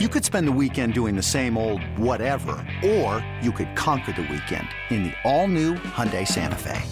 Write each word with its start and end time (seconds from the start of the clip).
You 0.00 0.08
could 0.08 0.24
spend 0.24 0.48
the 0.48 0.58
weekend 0.60 0.92
doing 0.92 1.14
the 1.14 1.22
same 1.22 1.56
old 1.56 1.80
whatever, 1.96 2.56
or 2.84 3.24
you 3.40 3.52
could 3.52 3.76
conquer 3.76 4.10
the 4.10 4.22
weekend 4.22 4.66
in 4.90 5.04
the 5.04 5.12
all-new 5.22 5.74
Hyundai 5.74 6.26
Santa 6.26 6.56
Fe. 6.56 6.82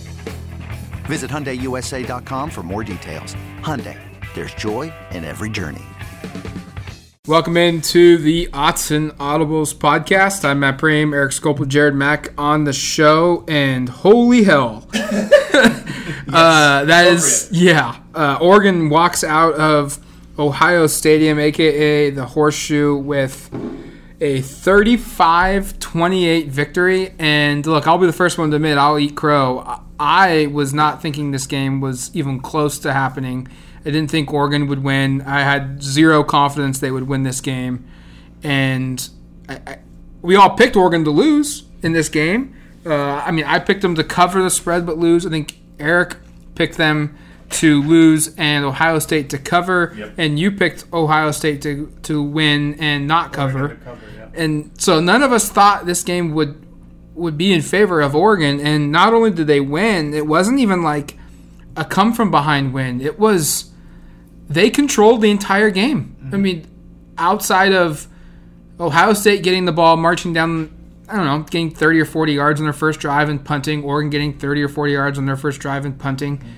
Visit 1.06 1.28
HyundaiUSA.com 1.28 2.48
for 2.48 2.62
more 2.62 2.84
details. 2.84 3.34
Hyundai, 3.58 3.98
there's 4.34 4.54
joy 4.54 4.92
in 5.10 5.24
every 5.24 5.50
journey. 5.50 5.82
Welcome 7.26 7.56
into 7.56 8.18
the 8.18 8.46
Autzen 8.52 9.10
Audibles 9.16 9.74
podcast. 9.74 10.44
I'm 10.44 10.60
Matt 10.60 10.78
Prehm, 10.78 11.12
Eric 11.12 11.32
Scopel, 11.32 11.66
Jared 11.66 11.96
Mack 11.96 12.32
on 12.38 12.62
the 12.62 12.72
show, 12.72 13.44
and 13.48 13.88
holy 13.88 14.44
hell. 14.44 14.86
uh, 14.94 16.84
that 16.84 17.08
is, 17.08 17.48
yeah. 17.50 17.96
Uh, 18.14 18.38
Oregon 18.40 18.90
walks 18.90 19.24
out 19.24 19.54
of 19.54 19.98
Ohio 20.38 20.86
Stadium, 20.86 21.38
aka 21.38 22.10
the 22.10 22.26
Horseshoe, 22.26 22.96
with 22.96 23.50
a 24.20 24.40
35 24.40 25.78
28 25.78 26.48
victory. 26.48 27.14
And 27.18 27.66
look, 27.66 27.86
I'll 27.86 27.98
be 27.98 28.06
the 28.06 28.12
first 28.12 28.38
one 28.38 28.50
to 28.50 28.56
admit 28.56 28.78
I'll 28.78 28.98
eat 28.98 29.16
crow. 29.16 29.80
I 29.98 30.46
was 30.46 30.72
not 30.72 31.02
thinking 31.02 31.32
this 31.32 31.46
game 31.46 31.80
was 31.80 32.14
even 32.14 32.40
close 32.40 32.78
to 32.80 32.92
happening. 32.92 33.48
I 33.80 33.84
didn't 33.86 34.10
think 34.10 34.32
Oregon 34.32 34.68
would 34.68 34.82
win. 34.82 35.22
I 35.22 35.40
had 35.40 35.82
zero 35.82 36.22
confidence 36.22 36.78
they 36.78 36.90
would 36.90 37.08
win 37.08 37.24
this 37.24 37.40
game. 37.40 37.84
And 38.42 39.08
I, 39.48 39.60
I, 39.66 39.78
we 40.22 40.36
all 40.36 40.50
picked 40.50 40.76
Oregon 40.76 41.04
to 41.04 41.10
lose 41.10 41.64
in 41.82 41.92
this 41.92 42.08
game. 42.08 42.56
Uh, 42.86 42.94
I 42.94 43.32
mean, 43.32 43.44
I 43.44 43.58
picked 43.58 43.82
them 43.82 43.96
to 43.96 44.04
cover 44.04 44.42
the 44.42 44.50
spread 44.50 44.86
but 44.86 44.98
lose. 44.98 45.26
I 45.26 45.30
think 45.30 45.58
Eric 45.78 46.16
picked 46.54 46.76
them 46.76 47.16
to 47.52 47.82
lose 47.82 48.34
and 48.36 48.64
Ohio 48.64 48.98
State 48.98 49.30
to 49.30 49.38
cover, 49.38 49.94
Yep. 49.96 50.14
and 50.18 50.38
you 50.38 50.50
picked 50.50 50.84
Ohio 50.92 51.30
State 51.30 51.62
to 51.62 51.92
to 52.02 52.22
win 52.22 52.74
and 52.78 53.06
not 53.06 53.32
cover. 53.32 53.76
cover, 53.84 54.00
yeah. 54.16 54.28
And 54.34 54.70
so 54.78 55.00
none 55.00 55.22
of 55.22 55.32
us 55.32 55.48
thought 55.48 55.86
this 55.86 56.02
game 56.02 56.32
would 56.32 56.66
would 57.14 57.36
be 57.36 57.52
in 57.52 57.62
favor 57.62 58.00
of 58.00 58.14
Oregon. 58.14 58.60
And 58.60 58.90
not 58.90 59.12
only 59.12 59.30
did 59.30 59.46
they 59.46 59.60
win, 59.60 60.14
it 60.14 60.26
wasn't 60.26 60.58
even 60.60 60.82
like 60.82 61.18
a 61.76 61.84
come 61.84 62.12
from 62.12 62.30
behind 62.30 62.72
win. 62.72 63.00
It 63.00 63.18
was 63.18 63.70
they 64.48 64.70
controlled 64.70 65.22
the 65.22 65.30
entire 65.30 65.70
game. 65.70 66.16
I 66.20 66.24
mm-hmm. 66.24 66.42
mean, 66.42 66.66
outside 67.18 67.72
of 67.72 68.08
Ohio 68.78 69.12
State 69.12 69.42
getting 69.42 69.64
the 69.64 69.72
ball, 69.72 69.96
marching 69.96 70.32
down, 70.32 70.70
I 71.08 71.16
don't 71.16 71.24
know, 71.24 71.40
getting 71.44 71.70
30 71.70 72.00
or 72.00 72.04
40 72.04 72.32
yards 72.32 72.60
on 72.60 72.66
their 72.66 72.72
first 72.72 73.00
drive 73.00 73.28
and 73.28 73.42
punting, 73.44 73.84
Oregon 73.84 74.10
getting 74.10 74.38
30 74.38 74.62
or 74.62 74.68
40 74.68 74.92
yards 74.92 75.18
on 75.18 75.26
their 75.26 75.36
first 75.36 75.60
drive 75.60 75.84
and 75.84 75.98
punting. 75.98 76.38
Mm-hmm. 76.38 76.48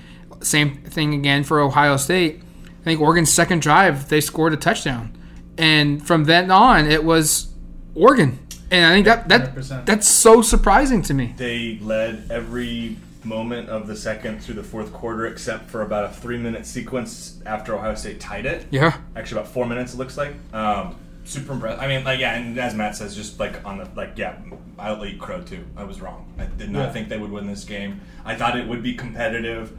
Same 0.45 0.77
thing 0.77 1.13
again 1.13 1.43
for 1.43 1.59
Ohio 1.59 1.97
State. 1.97 2.41
I 2.81 2.83
think 2.83 3.01
Oregon's 3.01 3.31
second 3.33 3.61
drive, 3.61 4.09
they 4.09 4.21
scored 4.21 4.53
a 4.53 4.57
touchdown. 4.57 5.11
And 5.57 6.05
from 6.05 6.25
then 6.25 6.51
on, 6.51 6.85
it 6.89 7.03
was 7.03 7.47
Oregon. 7.95 8.37
And 8.69 8.85
I 8.85 8.93
think 8.93 9.05
that, 9.05 9.27
that 9.29 9.55
100%. 9.55 9.85
that's 9.85 10.07
so 10.07 10.41
surprising 10.41 11.01
to 11.03 11.13
me. 11.13 11.33
They 11.37 11.79
led 11.81 12.27
every 12.29 12.97
moment 13.23 13.69
of 13.69 13.87
the 13.87 13.95
second 13.95 14.43
through 14.43 14.55
the 14.55 14.63
fourth 14.63 14.93
quarter, 14.93 15.25
except 15.25 15.69
for 15.69 15.81
about 15.81 16.05
a 16.05 16.09
three-minute 16.13 16.65
sequence 16.67 17.39
after 17.45 17.75
Ohio 17.75 17.95
State 17.95 18.19
tied 18.19 18.45
it. 18.45 18.67
Yeah. 18.69 18.97
Actually, 19.15 19.41
about 19.41 19.51
four 19.51 19.65
minutes 19.65 19.93
it 19.93 19.97
looks 19.97 20.15
like. 20.17 20.33
Um, 20.53 20.95
super 21.23 21.53
impressed. 21.53 21.81
I 21.81 21.87
mean, 21.87 22.03
like 22.03 22.19
yeah, 22.19 22.35
and 22.35 22.57
as 22.59 22.75
Matt 22.75 22.95
says, 22.95 23.15
just 23.15 23.39
like 23.39 23.65
on 23.65 23.77
the 23.79 23.89
like 23.95 24.11
yeah, 24.15 24.35
I'll 24.77 25.03
eat 25.05 25.19
crow 25.19 25.41
too. 25.41 25.65
I 25.75 25.83
was 25.85 26.01
wrong. 26.01 26.31
I 26.37 26.45
did 26.45 26.69
not 26.69 26.79
Yeah. 26.87 26.91
think 26.93 27.09
they 27.09 27.17
would 27.17 27.31
win 27.31 27.47
this 27.47 27.63
game. 27.63 28.01
I 28.25 28.35
thought 28.35 28.57
it 28.59 28.67
would 28.67 28.83
be 28.83 28.93
competitive. 28.93 29.75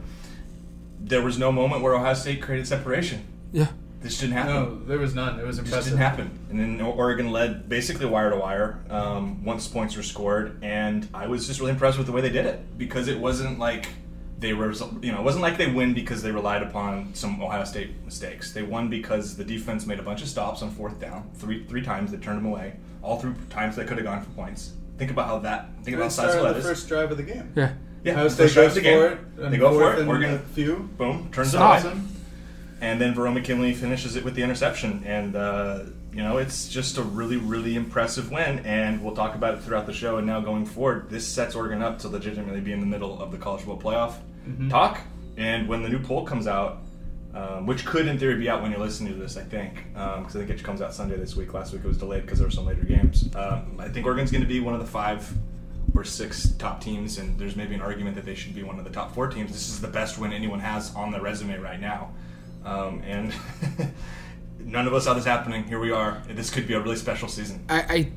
There 0.99 1.21
was 1.21 1.37
no 1.37 1.51
moment 1.51 1.81
where 1.81 1.95
Ohio 1.95 2.13
State 2.13 2.41
created 2.41 2.67
separation. 2.67 3.23
Yeah. 3.51 3.67
This 4.01 4.19
didn't 4.19 4.33
happen. 4.33 4.53
No, 4.53 4.79
there 4.85 4.99
was 4.99 5.15
none. 5.15 5.39
It 5.39 5.45
was 5.45 5.57
It 5.57 5.63
just 5.63 5.73
impressive. 5.73 5.91
didn't 5.93 6.03
happen. 6.03 6.39
And 6.51 6.59
then 6.59 6.81
Oregon 6.81 7.31
led 7.31 7.67
basically 7.67 8.05
wire 8.05 8.29
to 8.29 8.35
wire 8.37 8.79
um, 8.89 9.43
once 9.43 9.67
points 9.67 9.95
were 9.97 10.03
scored, 10.03 10.59
and 10.61 11.07
I 11.13 11.27
was 11.27 11.47
just 11.47 11.59
really 11.59 11.71
impressed 11.71 11.97
with 11.97 12.05
the 12.07 12.13
way 12.13 12.21
they 12.21 12.29
did 12.29 12.45
it 12.45 12.77
because 12.77 13.07
it 13.07 13.19
wasn't 13.19 13.57
like 13.57 13.87
they 14.39 14.53
were, 14.53 14.71
you 15.01 15.11
know, 15.11 15.19
it 15.19 15.23
wasn't 15.23 15.41
like 15.41 15.57
they 15.57 15.71
win 15.71 15.95
because 15.95 16.21
they 16.21 16.31
relied 16.31 16.61
upon 16.61 17.13
some 17.15 17.41
Ohio 17.41 17.63
State 17.63 17.89
mistakes. 18.05 18.53
They 18.53 18.61
won 18.61 18.87
because 18.87 19.35
the 19.35 19.43
defense 19.43 19.87
made 19.87 19.97
a 19.99 20.03
bunch 20.03 20.21
of 20.21 20.27
stops 20.27 20.61
on 20.61 20.69
fourth 20.69 20.99
down, 20.99 21.31
three 21.33 21.65
three 21.65 21.81
times 21.81 22.11
they 22.11 22.17
turned 22.17 22.37
them 22.37 22.45
away, 22.45 22.73
all 23.01 23.19
three 23.19 23.33
times 23.49 23.75
they 23.75 23.83
could 23.85 23.97
have 23.97 24.05
gone 24.05 24.21
for 24.21 24.29
points. 24.31 24.73
Think 24.99 25.09
about 25.09 25.25
how 25.27 25.39
that. 25.39 25.69
Think 25.83 25.95
about 25.97 26.03
how 26.05 26.09
Start 26.09 26.29
sizable 26.33 26.49
of 26.51 26.55
the 26.57 26.61
first 26.61 26.87
drive 26.87 27.09
of 27.09 27.17
the 27.17 27.23
game. 27.23 27.51
Yeah. 27.55 27.73
Yeah, 28.03 28.13
Ohio 28.13 28.23
the 28.25 28.29
State 28.29 28.43
first 28.43 28.53
drive 28.55 28.65
goes 28.67 28.75
the 28.75 28.81
game. 28.81 28.97
for 28.99 29.07
it. 29.45 29.51
They 29.51 29.57
go 29.57 29.73
for 29.73 29.93
it. 29.93 29.99
and 29.99 30.09
Oregon 30.09 30.33
a 30.35 30.39
few. 30.39 30.89
boom, 30.97 31.29
turns 31.31 31.53
it 31.53 31.57
away. 31.61 32.01
And 32.79 33.01
then 33.01 33.15
Verone 33.15 33.33
McKinley 33.33 33.73
finishes 33.73 34.15
it 34.15 34.23
with 34.23 34.35
the 34.35 34.43
interception. 34.43 35.03
And, 35.05 35.35
uh, 35.35 35.79
you 36.13 36.21
know, 36.21 36.37
it's 36.37 36.67
just 36.69 36.97
a 36.97 37.01
really, 37.01 37.37
really 37.37 37.75
impressive 37.75 38.31
win. 38.31 38.59
And 38.65 39.03
we'll 39.03 39.15
talk 39.15 39.33
about 39.33 39.55
it 39.55 39.61
throughout 39.63 39.87
the 39.87 39.93
show. 39.93 40.17
And 40.17 40.27
now 40.27 40.39
going 40.41 40.65
forward, 40.65 41.09
this 41.09 41.27
sets 41.27 41.55
Oregon 41.55 41.81
up 41.81 41.97
to 41.99 42.07
legitimately 42.07 42.61
be 42.61 42.71
in 42.73 42.79
the 42.79 42.85
middle 42.85 43.19
of 43.21 43.31
the 43.31 43.37
college 43.37 43.61
football 43.63 43.91
playoff 43.93 44.13
Mm-hmm. 44.47 44.69
talk. 44.69 45.01
And 45.35 45.67
when 45.67 45.81
the 45.83 45.89
new 45.89 45.99
poll 45.99 46.23
comes 46.23 46.47
out, 46.47 46.83
um, 47.33 47.65
which 47.65 47.85
could 47.85 48.07
in 48.07 48.17
theory 48.17 48.35
be 48.37 48.49
out 48.49 48.61
when 48.61 48.71
you're 48.71 48.79
listening 48.79 49.11
to 49.13 49.19
this, 49.19 49.35
I 49.35 49.41
think, 49.43 49.83
because 49.93 50.35
I 50.35 50.39
think 50.39 50.49
it 50.51 50.63
comes 50.63 50.81
out 50.81 50.93
Sunday 50.93 51.17
this 51.17 51.35
week. 51.35 51.53
Last 51.53 51.73
week 51.73 51.83
it 51.83 51.87
was 51.87 51.97
delayed 51.97 52.21
because 52.21 52.39
there 52.39 52.47
were 52.47 52.51
some 52.51 52.65
later 52.65 52.83
games. 52.83 53.27
Um, 53.35 53.75
I 53.77 53.89
think 53.89 54.05
Oregon's 54.05 54.31
going 54.31 54.41
to 54.43 54.47
be 54.47 54.59
one 54.61 54.73
of 54.73 54.79
the 54.79 54.87
five 54.87 55.29
or 55.95 56.03
six 56.03 56.49
top 56.59 56.81
teams, 56.81 57.17
and 57.17 57.37
there's 57.39 57.55
maybe 57.55 57.73
an 57.75 57.81
argument 57.81 58.15
that 58.15 58.25
they 58.25 58.35
should 58.35 58.53
be 58.55 58.63
one 58.63 58.77
of 58.79 58.85
the 58.85 58.91
top 58.91 59.13
four 59.15 59.27
teams. 59.27 59.51
This 59.51 59.69
is 59.69 59.81
the 59.81 59.87
best 59.87 60.17
win 60.17 60.31
anyone 60.33 60.59
has 60.59 60.93
on 60.95 61.11
their 61.11 61.21
resume 61.21 61.57
right 61.59 61.79
now, 61.79 62.11
um, 62.65 63.01
and 63.05 63.33
none 64.59 64.87
of 64.87 64.93
us 64.93 65.05
saw 65.05 65.13
this 65.13 65.25
happening. 65.25 65.63
Here 65.63 65.79
we 65.79 65.91
are. 65.91 66.21
This 66.27 66.49
could 66.49 66.67
be 66.67 66.73
a 66.73 66.79
really 66.79 66.95
special 66.97 67.27
season. 67.27 67.63
I, 67.69 67.79
I 67.81 68.11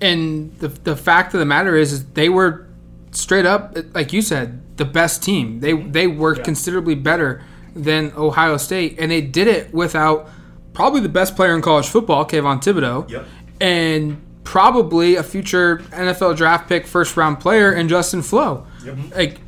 and 0.00 0.54
the 0.58 0.68
the 0.68 0.96
fact 0.96 1.34
of 1.34 1.40
the 1.40 1.46
matter 1.46 1.76
is, 1.76 1.92
is 1.92 2.04
they 2.12 2.28
were 2.28 2.66
straight 3.12 3.46
up, 3.46 3.76
like 3.94 4.12
you 4.12 4.20
said, 4.22 4.76
the 4.76 4.84
best 4.84 5.22
team. 5.22 5.60
They 5.60 5.72
they 5.72 6.06
worked 6.06 6.38
Yeah. 6.40 6.44
considerably 6.44 6.94
better 6.96 7.42
than 7.74 8.12
Ohio 8.16 8.56
State, 8.56 8.96
and 8.98 9.10
they 9.10 9.20
did 9.20 9.46
it 9.48 9.72
without 9.72 10.28
probably 10.72 11.00
the 11.00 11.08
best 11.08 11.36
player 11.36 11.54
in 11.54 11.62
college 11.62 11.86
football, 11.88 12.24
Kayvon 12.24 12.60
Thibodeaux, 12.62 13.08
Yep. 13.08 13.26
and 13.60 14.20
probably 14.44 15.16
a 15.16 15.22
future 15.22 15.78
NFL 15.90 16.36
draft 16.36 16.68
pick, 16.68 16.86
first 16.86 17.16
round 17.16 17.40
player, 17.40 17.72
and 17.72 17.88
Justin 17.88 18.22
Flowe. 18.22 18.66
Yep. 18.84 18.94
Mm-hmm. 18.96 19.14
Like 19.14 19.40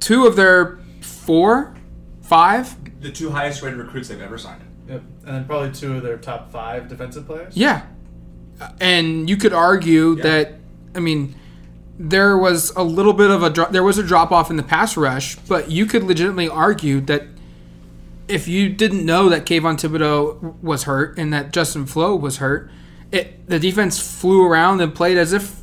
two 0.00 0.26
of 0.26 0.36
their 0.36 0.78
four, 1.00 1.74
five, 2.22 2.76
The 3.00 3.10
two 3.10 3.30
highest 3.30 3.62
rated 3.62 3.78
recruits 3.78 4.08
they've 4.08 4.20
ever 4.20 4.36
signed. 4.38 4.62
Yep. 4.88 5.02
And 5.26 5.34
then 5.36 5.44
probably 5.44 5.70
two 5.72 5.96
of 5.96 6.02
their 6.02 6.16
top 6.18 6.50
five 6.50 6.88
defensive 6.88 7.26
players. 7.26 7.56
Yeah. 7.56 7.82
Uh, 8.60 8.70
and 8.80 9.30
you 9.30 9.36
could 9.36 9.52
argue 9.52 10.16
Yeah. 10.16 10.22
that, 10.24 10.52
I 10.94 11.00
mean, 11.00 11.34
there 11.98 12.36
was 12.36 12.70
a 12.76 12.82
little 12.82 13.12
bit 13.12 13.30
of 13.30 13.42
a 13.42 13.50
dro- 13.50 13.70
there 13.70 13.82
was 13.82 13.98
a 13.98 14.02
drop 14.02 14.32
off 14.32 14.50
in 14.50 14.56
the 14.56 14.62
pass 14.62 14.96
rush, 14.96 15.36
but 15.36 15.70
you 15.70 15.86
could 15.86 16.02
legitimately 16.02 16.48
argue 16.48 17.00
that 17.02 17.24
if 18.26 18.48
you 18.48 18.68
didn't 18.70 19.04
know 19.04 19.28
that 19.28 19.44
Kayvon 19.44 19.76
Thibodeaux 19.76 20.54
was 20.62 20.84
hurt 20.84 21.18
and 21.18 21.32
that 21.32 21.52
Justin 21.52 21.84
Flowe 21.86 22.16
was 22.16 22.38
hurt, 22.38 22.70
it 23.12 23.46
the 23.48 23.58
defense 23.58 23.98
flew 23.98 24.44
around 24.44 24.80
and 24.80 24.94
played 24.94 25.18
as 25.18 25.32
if 25.32 25.56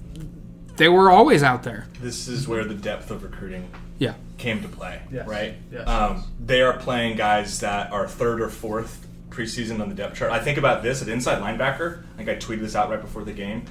they 0.75 0.90
were 0.90 1.09
always 1.09 1.41
out 1.44 1.63
there. 1.63 1.88
This 2.02 2.28
is 2.28 2.47
where 2.47 2.63
the 2.63 2.75
depth 2.75 3.09
of 3.09 3.24
recruiting 3.24 3.69
Yeah. 3.97 4.13
came 4.38 4.62
to 4.62 4.68
play, 4.68 5.02
Yes. 5.12 5.28
right? 5.28 5.56
Yes. 5.72 5.88
Um, 5.88 6.24
they 6.44 6.62
are 6.62 6.74
playing 6.78 7.18
guys 7.18 7.59
that 7.62 7.91
are 7.91 8.07
third 8.07 8.41
or 8.41 8.50
fourth 8.50 9.07
preseason 9.31 9.80
on 9.81 9.90
the 9.90 9.96
depth 9.96 10.16
chart. 10.18 10.31
I 10.31 10.40
think 10.40 10.57
about 10.57 10.84
this 10.84 11.02
at 11.02 11.07
inside 11.07 11.41
linebacker. 11.41 12.03
I 12.13 12.18
think 12.18 12.30
I 12.30 12.36
tweeted 12.36 12.59
this 12.62 12.75
out 12.75 12.90
right 12.90 13.02
before 13.02 13.24
the 13.24 13.34
game. 13.34 13.63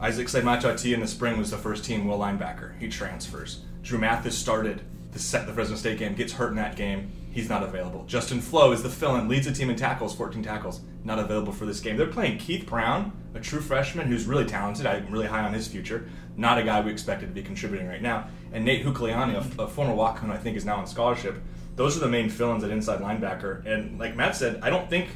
Isaac 0.00 0.28
Slade-Matautia 0.28 0.94
in 0.94 1.00
the 1.00 1.06
spring 1.06 1.38
was 1.38 1.50
the 1.50 1.56
first 1.56 1.84
team 1.84 2.06
will 2.06 2.18
linebacker. 2.18 2.72
He 2.78 2.88
transfers. 2.88 3.60
Dru 3.82 3.98
Mathis 3.98 4.36
started 4.36 4.82
the 5.12 5.18
set 5.18 5.46
the 5.46 5.52
Fresno 5.52 5.76
State 5.76 5.98
game, 5.98 6.14
gets 6.14 6.32
hurt 6.34 6.50
in 6.50 6.56
that 6.56 6.74
game. 6.76 7.10
He's 7.34 7.48
not 7.48 7.64
available. 7.64 8.04
Justin 8.06 8.40
Flowe 8.40 8.70
is 8.70 8.84
the 8.84 8.88
fill-in, 8.88 9.26
leads 9.26 9.46
the 9.46 9.52
team 9.52 9.68
in 9.68 9.74
tackles, 9.74 10.14
14 10.14 10.40
tackles, 10.40 10.82
not 11.02 11.18
available 11.18 11.52
for 11.52 11.66
this 11.66 11.80
game. 11.80 11.96
They're 11.96 12.06
playing 12.06 12.38
Keith 12.38 12.64
Brown, 12.64 13.10
a 13.34 13.40
true 13.40 13.60
freshman 13.60 14.06
who's 14.06 14.24
really 14.24 14.44
talented. 14.44 14.86
I'm 14.86 15.10
really 15.10 15.26
high 15.26 15.42
on 15.42 15.52
his 15.52 15.66
future. 15.66 16.08
Not 16.36 16.58
a 16.58 16.62
guy 16.62 16.80
we 16.80 16.92
expected 16.92 17.26
to 17.26 17.32
be 17.32 17.42
contributing 17.42 17.88
right 17.88 18.00
now. 18.00 18.28
And 18.52 18.64
Nate 18.64 18.86
Heaukulani, 18.86 19.34
a, 19.34 19.62
a 19.62 19.66
former 19.66 19.92
walk 19.92 20.20
who 20.20 20.30
I 20.30 20.36
think 20.36 20.56
is 20.56 20.64
now 20.64 20.76
on 20.76 20.86
scholarship. 20.86 21.42
Those 21.74 21.96
are 21.96 22.00
the 22.00 22.08
main 22.08 22.30
fill-ins 22.30 22.62
at 22.62 22.70
inside 22.70 23.00
linebacker. 23.00 23.66
And 23.66 23.98
like 23.98 24.14
Matt 24.14 24.36
said, 24.36 24.60
I 24.62 24.70
don't 24.70 24.88
think 24.88 25.08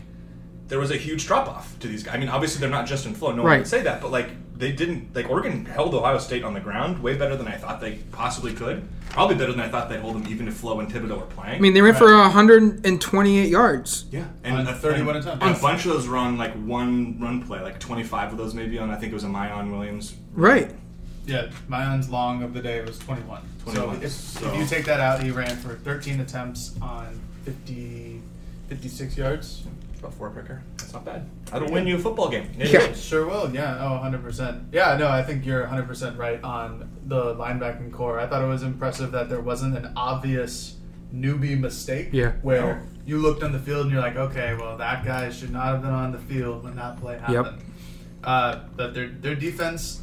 there 0.66 0.80
was 0.80 0.90
a 0.90 0.96
huge 0.96 1.24
drop 1.24 1.46
off 1.46 1.78
to 1.78 1.86
these 1.86 2.02
guys. 2.02 2.16
I 2.16 2.18
mean, 2.18 2.30
obviously 2.30 2.60
they're 2.60 2.68
not 2.68 2.88
Justin 2.88 3.14
Flowe. 3.14 3.30
No 3.30 3.44
one 3.44 3.58
would 3.58 3.68
say 3.68 3.82
that, 3.82 4.02
but 4.02 4.10
like 4.10 4.30
they 4.58 4.72
didn't. 4.72 5.14
Like 5.14 5.30
Oregon 5.30 5.64
held 5.64 5.94
Ohio 5.94 6.18
State 6.18 6.42
on 6.44 6.52
the 6.54 6.60
ground 6.60 7.00
way 7.02 7.16
better 7.16 7.36
than 7.36 7.46
I 7.48 7.56
thought 7.56 7.80
they 7.80 7.96
possibly 8.12 8.52
could. 8.52 8.86
Probably 9.10 9.36
better 9.36 9.52
than 9.52 9.60
I 9.60 9.68
thought 9.68 9.88
they'd 9.88 10.00
hold 10.00 10.16
them, 10.16 10.26
even 10.30 10.46
if 10.48 10.54
Flowe 10.54 10.80
and 10.80 10.92
Thibodeaux 10.92 11.18
were 11.18 11.26
playing. 11.26 11.56
I 11.56 11.60
mean, 11.60 11.72
they 11.72 11.80
ran 11.80 11.94
for 11.94 12.12
128 12.14 13.48
yards. 13.48 14.04
yeah, 14.12 14.24
On 14.44 14.66
a- 14.66 14.74
31 14.74 15.16
and, 15.16 15.24
attempts. 15.24 15.44
and 15.46 15.56
a 15.56 15.60
bunch 15.60 15.84
of 15.86 15.92
those 15.92 16.06
run 16.06 16.36
like 16.36 16.52
one 16.54 17.18
run 17.20 17.42
play, 17.42 17.60
like 17.60 17.78
25 17.80 18.32
of 18.32 18.38
those 18.38 18.52
maybe 18.54 18.78
on. 18.78 18.90
I 18.90 18.96
think 18.96 19.12
it 19.12 19.14
was 19.14 19.24
a 19.24 19.28
Miyan 19.28 19.70
Williams. 19.70 20.14
Right. 20.34 20.70
Yeah, 21.26 21.48
Miyan's 21.68 22.08
long 22.10 22.42
of 22.42 22.52
the 22.54 22.60
day 22.60 22.82
was 22.82 22.98
21. 22.98 23.42
21, 23.64 23.96
So 24.00 24.02
if, 24.06 24.12
so- 24.12 24.52
if 24.52 24.58
you 24.58 24.66
take 24.66 24.84
that 24.86 25.00
out, 25.00 25.22
he 25.22 25.30
ran 25.30 25.56
for 25.56 25.74
13 25.76 26.20
attempts 26.20 26.74
on 26.82 27.20
50, 27.44 28.20
56 28.68 29.16
yards. 29.16 29.62
About 29.98 30.14
four 30.14 30.30
picker. 30.30 30.62
That's 30.76 30.92
not 30.92 31.04
bad. 31.04 31.28
That'll 31.46 31.70
win 31.72 31.86
you 31.86 31.96
a 31.96 31.98
football 31.98 32.28
game. 32.28 32.48
Yeah. 32.56 32.92
Sure 32.92 33.26
will, 33.26 33.52
yeah. 33.52 33.78
Oh, 33.80 34.00
100%. 34.04 34.66
Yeah, 34.72 34.96
no, 34.96 35.08
I 35.08 35.22
think 35.24 35.44
you're 35.44 35.64
100% 35.66 36.16
right 36.16 36.42
on 36.44 36.88
the 37.06 37.34
linebacking 37.34 37.92
core. 37.92 38.20
I 38.20 38.26
thought 38.28 38.42
it 38.42 38.46
was 38.46 38.62
impressive 38.62 39.10
that 39.12 39.28
there 39.28 39.40
wasn't 39.40 39.76
an 39.76 39.92
obvious 39.96 40.76
newbie 41.12 41.58
mistake 41.58 42.10
Yeah. 42.12 42.32
where 42.42 42.60
No. 42.76 42.80
you 43.06 43.18
looked 43.18 43.42
on 43.42 43.50
the 43.52 43.58
field 43.58 43.82
and 43.86 43.90
you're 43.90 44.00
like, 44.00 44.16
okay, 44.16 44.54
well, 44.54 44.76
that 44.76 45.04
guy 45.04 45.30
should 45.30 45.50
not 45.50 45.66
have 45.66 45.82
been 45.82 45.90
on 45.90 46.12
the 46.12 46.18
field 46.18 46.62
when 46.64 46.76
that 46.76 47.00
play 47.00 47.18
happened. 47.18 47.62
Uh, 48.22 48.60
but 48.76 48.94
their, 48.94 49.08
their 49.08 49.34
defense, 49.34 50.02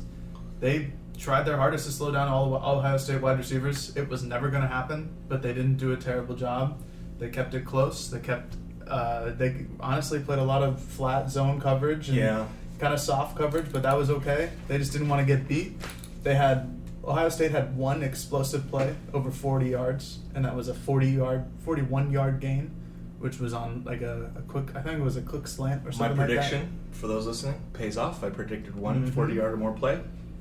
they 0.59 0.91
tried 1.18 1.44
their 1.44 1.56
hardest 1.57 1.86
to 1.86 1.91
slow 1.94 2.12
down 2.12 2.27
all, 2.27 2.53
all 2.56 2.80
Ohio 2.80 2.98
State 2.98 3.21
wide 3.21 3.38
receivers. 3.38 3.95
It 3.95 4.09
was 4.09 4.24
never 4.24 4.50
going 4.50 4.63
to 4.63 4.68
happen, 4.68 5.09
but 5.30 5.41
they 5.41 5.53
didn't 5.53 5.77
do 5.77 5.94
a 5.94 5.98
terrible 5.98 6.36
job. 6.36 6.81
They 7.18 7.30
kept 7.30 7.53
it 7.53 7.63
close. 7.65 8.09
They 8.09 8.19
kept. 8.19 8.56
Uh, 8.87 9.31
they 9.31 9.65
honestly 9.79 10.19
played 10.19 10.39
a 10.39 10.43
lot 10.43 10.61
of 10.63 10.79
flat 10.81 11.29
zone 11.29 11.59
coverage 11.59 12.09
and 12.09 12.17
Yeah. 12.17 12.45
kind 12.79 12.93
of 12.93 12.99
soft 12.99 13.37
coverage, 13.37 13.71
but 13.71 13.83
that 13.83 13.97
was 13.97 14.09
okay. 14.09 14.49
They 14.67 14.77
just 14.77 14.91
didn't 14.91 15.09
want 15.09 15.21
to 15.21 15.25
get 15.25 15.47
beat. 15.47 15.79
They 16.23 16.35
had 16.35 16.71
Ohio 17.03 17.29
State 17.29 17.51
had 17.51 17.77
one 17.77 18.01
explosive 18.03 18.67
play 18.69 18.95
over 19.13 19.29
40 19.31 19.69
yards, 19.69 20.19
and 20.33 20.43
that 20.45 20.55
was 20.55 20.67
a 20.67 20.73
40 20.73 21.07
yard, 21.09 21.45
41 21.63 22.11
yard 22.11 22.39
gain, 22.39 22.71
which 23.19 23.39
was 23.39 23.53
on 23.53 23.83
like 23.85 24.01
a, 24.01 24.31
a 24.35 24.41
quick. 24.41 24.75
I 24.75 24.81
think 24.81 24.99
it 24.99 25.03
was 25.03 25.15
a 25.17 25.21
quick 25.21 25.47
slant 25.47 25.83
or 25.85 25.91
something 25.91 26.17
like 26.17 26.27
that. 26.27 26.35
My 26.35 26.41
prediction 26.41 26.79
for 26.91 27.07
those 27.07 27.27
listening 27.27 27.55
pays 27.73 27.97
off. 27.97 28.23
I 28.23 28.29
predicted 28.29 28.75
one 28.75 29.05
Mhm. 29.07 29.13
40 29.13 29.33
yard 29.35 29.53
or 29.53 29.57
more 29.57 29.73
play. 29.73 29.99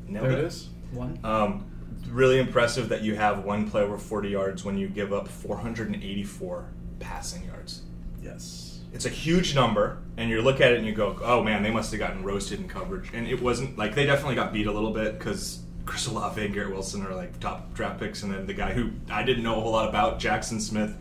Nailed 0.09 0.25
There 0.27 0.33
it. 0.33 0.39
it 0.39 0.45
is. 0.45 0.69
One. 0.93 1.19
Um, 1.25 1.65
really 2.11 2.39
impressive 2.39 2.89
that 2.91 3.03
you 3.03 3.15
have 3.17 3.45
one 3.45 3.71
play 3.71 3.83
over 3.83 3.97
40 3.99 4.29
yards 4.31 4.65
when 4.65 4.77
you 4.79 4.89
give 4.89 5.13
up 5.13 5.29
484 5.29 6.67
passing 7.01 7.45
yards. 7.45 7.83
Yes. 8.25 8.81
It's 8.93 9.07
a 9.07 9.11
huge 9.11 9.55
number, 9.55 9.99
and 10.17 10.31
you 10.31 10.41
look 10.41 10.61
at 10.61 10.73
it 10.73 10.79
and 10.79 10.87
you 10.87 10.93
go, 10.93 11.17
"Oh 11.23 11.43
man, 11.43 11.63
they 11.63 11.71
must 11.71 11.91
have 11.91 11.99
gotten 11.99 12.23
roasted 12.23 12.61
in 12.61 12.69
coverage." 12.69 13.11
And 13.13 13.27
it 13.27 13.43
wasn't 13.43 13.77
like 13.77 13.95
they 13.95 14.07
definitely 14.07 14.37
got 14.37 14.53
beat 14.53 14.67
a 14.67 14.73
little 14.73 14.93
bit 14.93 15.19
because 15.19 15.61
Chris 15.85 16.07
Olave 16.07 16.43
and 16.43 16.55
Garrett 16.55 16.71
Wilson 16.73 17.05
are 17.05 17.15
like 17.15 17.39
top 17.41 17.75
draft 17.75 17.99
picks, 18.01 18.23
and 18.23 18.33
then 18.33 18.47
the 18.47 18.55
guy 18.55 18.73
who 18.73 18.91
I 19.11 19.25
didn't 19.25 19.43
know 19.43 19.57
a 19.57 19.61
whole 19.61 19.73
lot 19.73 19.89
about, 19.89 20.21
Jackson 20.21 20.61
Smith, 20.61 20.97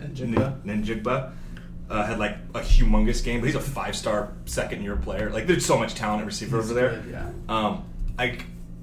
And 0.00 0.16
Jigba. 0.16 0.62
Ninjigba, 0.62 1.32
uh, 1.90 2.06
had 2.06 2.18
like 2.18 2.36
a 2.54 2.60
humongous 2.60 3.22
game, 3.22 3.40
but 3.40 3.46
he's 3.46 3.54
a 3.56 3.60
five-star 3.60 4.32
second-year 4.46 4.96
player. 4.96 5.28
Like 5.30 5.46
there's 5.46 5.66
so 5.66 5.78
much 5.78 5.94
talent 5.94 6.22
at 6.22 6.26
receiver 6.26 6.56
He's 6.56 6.70
over 6.70 6.74
there. 6.80 7.00
good, 7.02 7.10
yeah. 7.12 7.30
Um, 7.48 7.84
I 8.18 8.38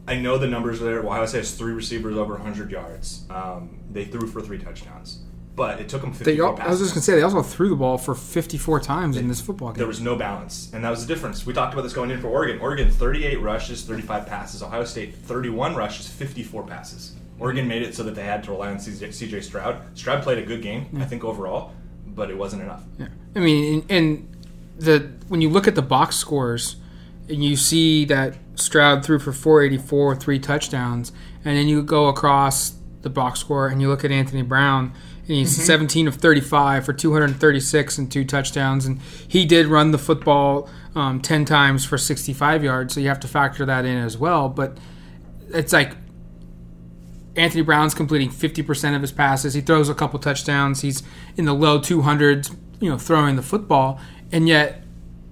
I 0.08 0.18
know 0.18 0.38
the 0.38 0.48
numbers 0.48 0.82
are 0.82 0.86
there. 0.86 1.02
Well, 1.02 1.14
Ohio 1.14 1.26
State 1.26 1.40
has 1.40 1.56
three 1.56 1.74
receivers 1.74 2.16
over 2.16 2.34
100 2.34 2.70
yards. 2.70 3.26
Um, 3.32 3.80
they 3.92 4.06
threw 4.06 4.28
for 4.28 4.42
three 4.42 4.60
touchdowns, 4.60 5.24
but 5.56 5.80
it 5.80 5.90
took 5.90 6.02
them 6.02 6.14
54 6.14 6.34
They, 6.34 6.42
al- 6.42 6.68
I 6.68 6.70
was 6.70 6.80
just 6.80 6.94
gonna 6.94 7.02
say 7.02 7.16
they 7.16 7.22
also 7.22 7.42
threw 7.42 7.70
the 7.70 7.76
ball 7.76 7.98
for 7.98 8.16
54 8.16 8.80
times 8.80 9.18
in 9.18 9.28
this 9.28 9.42
football 9.42 9.70
game. 9.70 9.78
There 9.78 9.88
was 9.88 10.02
no 10.02 10.16
balance, 10.16 10.72
and 10.74 10.84
that 10.84 10.90
was 10.90 11.06
the 11.06 11.14
difference. 11.14 11.46
We 11.46 11.54
talked 11.54 11.74
about 11.74 11.84
this 11.84 11.94
going 11.94 12.12
in 12.12 12.22
for 12.22 12.28
Oregon. 12.28 12.60
Oregon 12.60 12.90
38 12.90 13.42
rushes, 13.42 13.84
35 13.84 14.26
passes. 14.28 14.64
Ohio 14.64 14.86
State 14.86 15.16
31 15.16 15.76
rushes, 15.76 16.08
54 16.08 16.64
passes. 16.64 17.16
Oregon 17.40 17.68
made 17.68 17.82
it 17.82 17.96
so 17.96 18.04
that 18.04 18.16
they 18.16 18.24
had 18.24 18.44
to 18.44 18.52
rely 18.52 18.70
on 18.70 18.78
CJ, 18.78 19.10
CJ 19.10 19.44
Stroud. 19.44 19.82
Stroud 19.98 20.22
played 20.24 20.38
a 20.38 20.44
good 20.44 20.62
game, 20.62 20.86
I 21.00 21.06
think 21.06 21.24
overall, 21.24 21.74
but 22.06 22.30
it 22.30 22.38
wasn't 22.38 22.62
enough. 22.62 22.84
Yeah. 23.00 23.08
I 23.36 23.40
mean, 23.40 23.86
and 23.90 24.28
the 24.78 25.12
when 25.28 25.42
you 25.42 25.50
look 25.50 25.68
at 25.68 25.76
the 25.76 25.82
box 25.82 26.16
scores, 26.18 26.76
and 27.28 27.44
you 27.44 27.56
see 27.56 28.06
that 28.06 28.38
Stroud 28.56 29.04
threw 29.04 29.20
for 29.20 29.32
484, 29.32 30.16
three 30.18 30.40
touchdowns, 30.40 31.12
and 31.44 31.58
then 31.58 31.68
you 31.68 31.82
go 31.82 32.08
across 32.08 32.76
the 33.02 33.10
box 33.10 33.40
score 33.40 33.68
and 33.68 33.82
you 33.82 33.88
look 33.88 34.06
at 34.06 34.12
Anthony 34.12 34.44
Brown, 34.44 34.94
and 35.28 35.38
he's 35.38 35.56
17 35.64 36.08
of 36.08 36.16
35 36.16 36.86
for 36.86 36.94
236 36.94 37.98
and 37.98 38.12
two 38.12 38.26
touchdowns, 38.26 38.86
and 38.86 39.00
he 39.28 39.46
did 39.46 39.68
run 39.68 39.92
the 39.92 39.98
football 39.98 40.70
um, 40.96 41.22
10 41.22 41.46
times 41.46 41.86
for 41.86 41.98
65 41.98 42.64
yards, 42.64 42.94
so 42.94 43.00
you 43.00 43.08
have 43.08 43.20
to 43.22 43.28
factor 43.28 43.66
that 43.66 43.86
in 43.86 43.98
as 43.98 44.18
well. 44.18 44.50
But 44.50 44.78
it's 45.50 45.74
like 45.74 45.96
Anthony 47.36 47.62
Brown's 47.62 47.94
completing 47.94 48.30
50% 48.30 48.96
of 48.96 49.02
his 49.02 49.12
passes. 49.12 49.54
He 49.54 49.62
throws 49.62 49.90
a 49.90 49.96
couple 49.96 50.20
touchdowns. 50.20 50.82
He's 50.82 51.04
in 51.38 51.46
the 51.46 51.54
low 51.54 51.80
200s, 51.80 52.56
you 52.80 52.90
know, 52.90 52.98
throwing 52.98 53.36
the 53.36 53.42
football. 53.42 54.00
And 54.32 54.48
yet, 54.48 54.84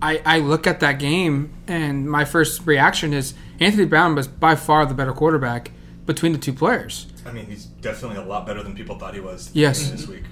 I, 0.02 0.22
I 0.26 0.40
look 0.40 0.66
at 0.66 0.80
that 0.80 1.00
game, 1.00 1.54
and 1.68 2.10
my 2.10 2.24
first 2.24 2.66
reaction 2.66 3.14
is 3.14 3.34
Anthony 3.60 3.86
Brown 3.86 4.16
was 4.16 4.28
by 4.28 4.56
far 4.56 4.86
the 4.86 4.94
better 4.94 5.12
quarterback 5.12 5.72
between 6.10 6.32
the 6.34 6.40
two 6.40 6.54
players. 6.54 7.06
I 7.26 7.32
mean, 7.32 7.46
he's 7.46 7.66
definitely 7.88 8.18
a 8.18 8.26
lot 8.34 8.42
better 8.48 8.62
than 8.64 8.74
people 8.76 8.98
thought 9.00 9.14
he 9.14 9.20
was 9.32 9.52
Yes. 9.54 9.90
this 9.92 10.08
week. 10.08 10.24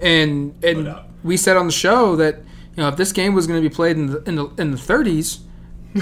And 0.00 0.54
and 0.64 0.84
No 0.84 1.04
we 1.22 1.36
said 1.36 1.56
on 1.56 1.66
the 1.66 1.72
show 1.86 2.16
that 2.16 2.34
you 2.74 2.80
know 2.82 2.88
if 2.88 2.96
this 2.96 3.12
game 3.12 3.32
was 3.34 3.46
going 3.46 3.62
to 3.62 3.68
be 3.68 3.74
played 3.74 3.96
in 3.96 4.06
the 4.12 4.18
in 4.28 4.34
the 4.36 4.46
in 4.62 4.70
the 4.70 4.76
30s, 4.90 5.40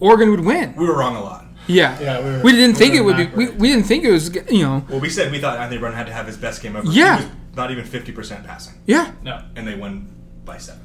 Oregon 0.00 0.30
would 0.30 0.40
win. 0.40 0.74
We 0.76 0.86
were 0.86 0.96
wrong 0.98 1.16
a 1.16 1.22
lot. 1.22 1.44
Yeah, 1.66 1.98
Yeah, 2.00 2.18
we 2.24 2.30
were- 2.30 2.42
we 2.42 2.52
didn't 2.52 2.76
we 2.76 2.78
think 2.80 2.92
were 2.94 3.00
it 3.00 3.04
would 3.04 3.16
be. 3.16 3.24
not 3.26 3.36
We, 3.36 3.44
we 3.62 3.68
didn't 3.72 3.86
think 3.86 4.04
it 4.04 4.10
was. 4.10 4.24
You 4.50 4.62
know, 4.64 4.84
Well, 4.90 5.00
we 5.00 5.08
said 5.08 5.32
we 5.32 5.40
thought 5.40 5.58
Anthony 5.58 5.78
Brown 5.80 5.94
had 5.94 6.06
to 6.06 6.12
have 6.12 6.26
his 6.26 6.36
best 6.36 6.62
game 6.62 6.76
ever. 6.76 6.86
Yeah. 6.90 7.18
He 7.18 7.24
was 7.24 7.32
not 7.56 7.70
even 7.70 7.84
50% 7.86 8.44
passing, 8.44 8.74
yeah. 8.86 9.12
No. 9.22 9.40
and 9.56 9.66
they 9.66 9.74
won 9.74 10.10
by 10.44 10.58
seven. 10.58 10.82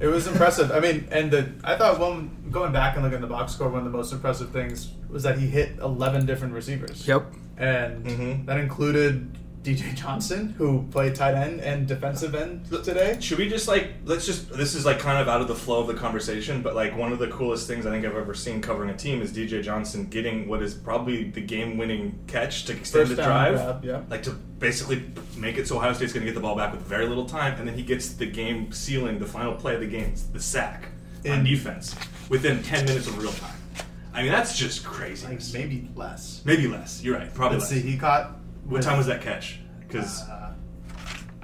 It 0.00 0.06
was 0.06 0.26
impressive. 0.26 0.72
I 0.72 0.80
mean, 0.80 1.06
and 1.10 1.30
the 1.30 1.52
I 1.62 1.76
thought 1.76 2.00
one 2.00 2.30
going 2.50 2.72
back 2.72 2.94
and 2.94 3.02
looking 3.04 3.16
at 3.16 3.20
the 3.20 3.26
box 3.26 3.52
score, 3.52 3.68
one 3.68 3.84
of 3.86 3.92
the 3.92 3.96
most 3.96 4.12
impressive 4.12 4.50
things 4.50 4.92
was 5.10 5.22
that 5.24 5.38
he 5.38 5.46
hit 5.46 5.78
eleven 5.78 6.24
different 6.26 6.54
receivers. 6.54 7.06
Yep. 7.06 7.32
and 7.58 8.06
Mhm. 8.06 8.46
that 8.46 8.56
included 8.56 9.36
DJ 9.62 9.94
Johnson, 9.94 10.54
who 10.56 10.86
played 10.90 11.14
tight 11.14 11.34
end 11.34 11.60
and 11.60 11.86
defensive 11.86 12.34
end 12.34 12.64
today. 12.82 13.18
Should 13.20 13.36
we 13.36 13.48
just 13.48 13.68
like 13.68 13.92
let's 14.06 14.24
just 14.24 14.50
this 14.50 14.74
is 14.74 14.86
like 14.86 14.98
kind 14.98 15.20
of 15.20 15.28
out 15.28 15.42
of 15.42 15.48
the 15.48 15.54
flow 15.54 15.80
of 15.80 15.86
the 15.86 15.94
conversation, 15.94 16.62
but 16.62 16.74
like 16.74 16.96
one 16.96 17.12
of 17.12 17.18
the 17.18 17.28
coolest 17.28 17.66
things 17.66 17.84
I 17.84 17.90
think 17.90 18.06
I've 18.06 18.16
ever 18.16 18.32
seen 18.32 18.62
covering 18.62 18.88
a 18.88 18.96
team 18.96 19.20
is 19.20 19.32
DJ 19.32 19.62
Johnson 19.62 20.06
getting 20.06 20.48
what 20.48 20.62
is 20.62 20.72
probably 20.72 21.24
the 21.30 21.42
game-winning 21.42 22.18
catch 22.26 22.64
to 22.66 22.72
extend 22.72 23.08
First 23.08 23.16
the 23.16 23.22
drive, 23.22 23.56
grab, 23.56 23.84
yeah. 23.84 24.02
like 24.08 24.22
to 24.22 24.30
basically 24.30 25.04
make 25.36 25.58
it 25.58 25.68
so 25.68 25.76
Ohio 25.76 25.92
State's 25.92 26.14
going 26.14 26.24
to 26.24 26.32
get 26.32 26.34
the 26.34 26.40
ball 26.40 26.56
back 26.56 26.72
with 26.72 26.80
very 26.82 27.06
little 27.06 27.26
time, 27.26 27.58
and 27.58 27.68
then 27.68 27.76
he 27.76 27.82
gets 27.82 28.14
the 28.14 28.26
game 28.26 28.72
sealing, 28.72 29.18
the 29.18 29.26
final 29.26 29.54
play 29.54 29.74
of 29.74 29.80
the 29.80 29.86
game, 29.86 30.14
the 30.32 30.40
sack 30.40 30.88
on 31.28 31.44
defense 31.44 31.94
within 32.30 32.62
ten 32.62 32.86
minutes 32.86 33.08
of 33.08 33.18
real 33.18 33.32
time. 33.32 33.56
I 34.12 34.22
mean 34.22 34.32
that's 34.32 34.58
just 34.58 34.84
crazy. 34.84 35.26
Like 35.26 35.40
maybe 35.52 35.88
less. 35.94 36.42
Maybe 36.44 36.66
less. 36.66 37.02
You're 37.02 37.16
right. 37.18 37.32
Probably 37.32 37.58
Let's 37.58 37.70
less. 37.70 37.82
see, 37.82 37.90
he 37.90 37.98
caught. 37.98 38.36
What 38.70 38.82
time 38.82 38.96
was 38.98 39.06
that 39.06 39.20
catch? 39.22 39.58
Because. 39.86 40.22
Uh, 40.28 40.36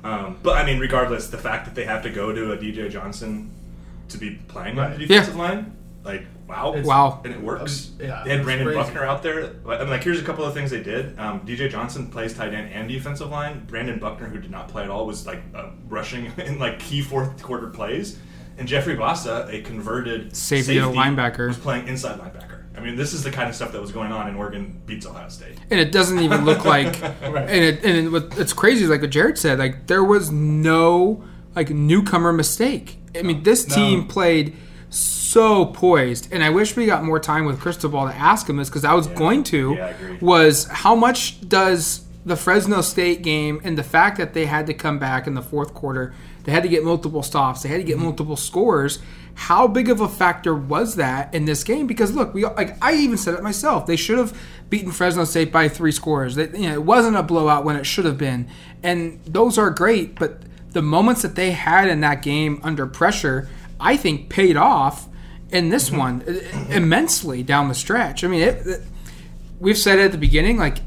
Um, 0.04 0.38
but 0.42 0.56
I 0.56 0.64
mean, 0.64 0.78
regardless, 0.78 1.28
the 1.28 1.38
fact 1.38 1.64
that 1.64 1.74
they 1.74 1.84
have 1.84 2.02
to 2.04 2.10
go 2.10 2.32
to 2.32 2.52
a 2.52 2.56
DJ 2.56 2.88
Johnson 2.88 3.50
to 4.08 4.18
be 4.18 4.38
playing 4.46 4.78
on 4.78 4.92
the 4.92 4.98
defensive 4.98 5.34
line, 5.34 5.74
like 6.04 6.24
wow, 6.46 6.68
It's- 6.70 6.86
Wow. 6.86 7.20
and 7.24 7.34
it 7.34 7.42
works. 7.42 7.90
Um, 7.98 8.06
yeah, 8.06 8.22
they 8.24 8.30
had 8.36 8.44
Brandon 8.44 8.68
crazy. 8.68 8.80
Buckner 8.80 9.04
out 9.04 9.24
there. 9.24 9.50
I 9.66 9.78
mean, 9.78 9.90
like 9.90 10.04
here's 10.04 10.20
a 10.20 10.22
couple 10.22 10.44
of 10.44 10.54
things 10.54 10.70
they 10.70 10.82
did. 10.82 11.18
Um, 11.18 11.40
DJ 11.40 11.68
Johnson 11.68 12.06
plays 12.08 12.34
tight 12.34 12.54
end 12.54 12.70
and 12.72 12.88
defensive 12.88 13.30
line. 13.30 13.64
Brandon 13.66 13.98
Buckner, 13.98 14.28
who 14.28 14.38
did 14.38 14.50
not 14.52 14.68
play 14.68 14.84
at 14.84 14.90
all, 14.90 15.06
was 15.06 15.26
like 15.26 15.42
uh, 15.56 15.70
rushing 15.88 16.26
in 16.38 16.60
like 16.60 16.78
key 16.78 17.02
fourth 17.02 17.42
quarter 17.42 17.66
plays. 17.68 18.16
And 18.58 18.68
Jeffrey 18.68 18.94
Bassa, 18.96 19.52
a 19.52 19.60
converted 19.62 20.36
Safety 20.36 20.78
and 20.78 20.86
a 20.86 20.94
linebacker. 20.96 21.48
was 21.48 21.58
playing 21.58 21.88
inside 21.88 22.20
linebacker. 22.20 22.55
I 22.76 22.80
mean, 22.80 22.94
this 22.96 23.12
is 23.14 23.22
the 23.24 23.30
kind 23.30 23.48
of 23.48 23.54
stuff 23.54 23.72
that 23.72 23.80
was 23.80 23.90
going 23.90 24.12
on, 24.12 24.28
in 24.28 24.34
Oregon 24.36 24.80
beats 24.86 25.06
Ohio 25.06 25.28
State. 25.28 25.56
and 25.70 25.80
it 25.80 25.90
doesn't 25.92 26.18
even 26.18 26.44
look 26.44 26.64
like 26.76 27.00
Right. 27.02 27.48
and 27.48 27.64
it 27.64 27.84
and 27.84 28.14
it, 28.14 28.38
it's 28.38 28.52
crazy 28.52 28.84
is 28.84 28.90
like 28.90 29.00
what 29.00 29.10
Jared 29.10 29.38
said 29.38 29.58
like 29.58 29.86
there 29.86 30.04
was 30.04 30.30
no 30.30 31.24
like 31.54 31.70
newcomer 31.70 32.32
mistake 32.32 32.98
I 33.14 33.22
mean 33.22 33.42
this 33.42 33.66
No. 33.68 33.74
team 33.76 34.06
played 34.06 34.54
so 34.90 35.66
poised 35.66 36.32
and 36.32 36.42
I 36.44 36.50
wish 36.50 36.76
we 36.76 36.86
got 36.86 37.04
more 37.04 37.18
time 37.18 37.44
with 37.44 37.60
Cristobal 37.60 38.06
to 38.06 38.14
ask 38.14 38.48
him 38.48 38.56
this 38.56 38.68
because 38.68 38.84
I 38.84 38.94
was 38.94 39.06
going 39.08 39.42
to 39.44 39.74
Yeah, 39.74 39.92
was 40.20 40.64
how 40.66 40.94
much 40.94 41.46
does 41.48 42.04
the 42.24 42.36
Fresno 42.36 42.80
State 42.80 43.22
game 43.22 43.60
and 43.64 43.76
the 43.78 43.82
fact 43.84 44.18
that 44.18 44.34
they 44.34 44.46
had 44.46 44.66
to 44.66 44.74
come 44.74 44.98
back 44.98 45.26
in 45.26 45.34
the 45.34 45.42
fourth 45.42 45.74
quarter 45.74 46.14
they 46.44 46.52
had 46.52 46.62
to 46.62 46.68
get 46.68 46.84
multiple 46.84 47.22
stops 47.22 47.62
they 47.62 47.68
had 47.68 47.78
to 47.78 47.84
get 47.84 47.96
mm-hmm. 47.96 48.04
multiple 48.04 48.36
scores 48.36 48.98
how 49.36 49.68
big 49.68 49.90
of 49.90 50.00
a 50.00 50.08
factor 50.08 50.54
was 50.54 50.96
that 50.96 51.32
in 51.34 51.44
this 51.44 51.62
game? 51.62 51.86
Because 51.86 52.14
look 52.14 52.32
we 52.32 52.44
like 52.44 52.82
I 52.82 52.94
even 52.94 53.18
said 53.18 53.34
it 53.34 53.42
myself. 53.42 53.86
They 53.86 53.96
should 53.96 54.16
have 54.16 54.36
beaten 54.70 54.90
Fresno 54.90 55.24
State 55.24 55.52
by 55.52 55.68
three 55.68 55.92
scores. 55.92 56.34
They, 56.34 56.48
you 56.58 56.68
know, 56.68 56.72
it 56.72 56.82
wasn't 56.82 57.16
a 57.16 57.22
blowout 57.22 57.64
when 57.64 57.76
it 57.76 57.84
should 57.84 58.06
have 58.06 58.16
been. 58.16 58.48
And 58.82 59.22
those 59.24 59.58
are 59.58 59.70
great 59.70 60.18
but 60.18 60.40
the 60.72 60.80
moments 60.80 61.22
that 61.22 61.34
they 61.34 61.52
had 61.52 61.88
in 61.88 62.00
that 62.00 62.22
game 62.22 62.60
under 62.62 62.86
pressure 62.86 63.48
I 63.78 63.98
think 63.98 64.30
paid 64.30 64.56
off 64.56 65.06
in 65.50 65.68
this 65.68 65.90
one 65.90 66.22
uh, 66.26 66.74
immensely 66.74 67.42
down 67.42 67.68
the 67.68 67.74
stretch. 67.74 68.24
I 68.24 68.28
mean 68.28 68.40
it, 68.40 68.66
it 68.66 68.82
we've 69.60 69.78
said 69.78 69.98
it 69.98 70.06
at 70.06 70.12
the 70.12 70.18
beginning 70.18 70.56
like 70.56 70.78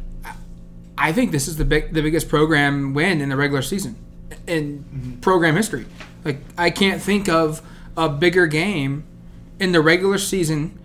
I 0.98 1.14
think 1.14 1.32
this 1.32 1.48
is 1.48 1.56
the 1.56 1.66
big, 1.66 1.94
the 1.94 2.02
biggest 2.02 2.28
program 2.28 2.96
win 2.96 3.22
in 3.22 3.30
the 3.30 3.38
regular 3.38 3.62
season 3.62 3.96
in 4.48 5.20
program 5.22 5.56
history. 5.56 5.86
Like 6.26 6.40
I 6.58 6.72
can't 6.72 7.00
think 7.00 7.30
of 7.30 7.62
a 8.00 8.10
bigger 8.10 8.48
game 8.48 9.04
in 9.60 9.72
the 9.74 9.82
regular 9.82 10.18
season 10.18 10.80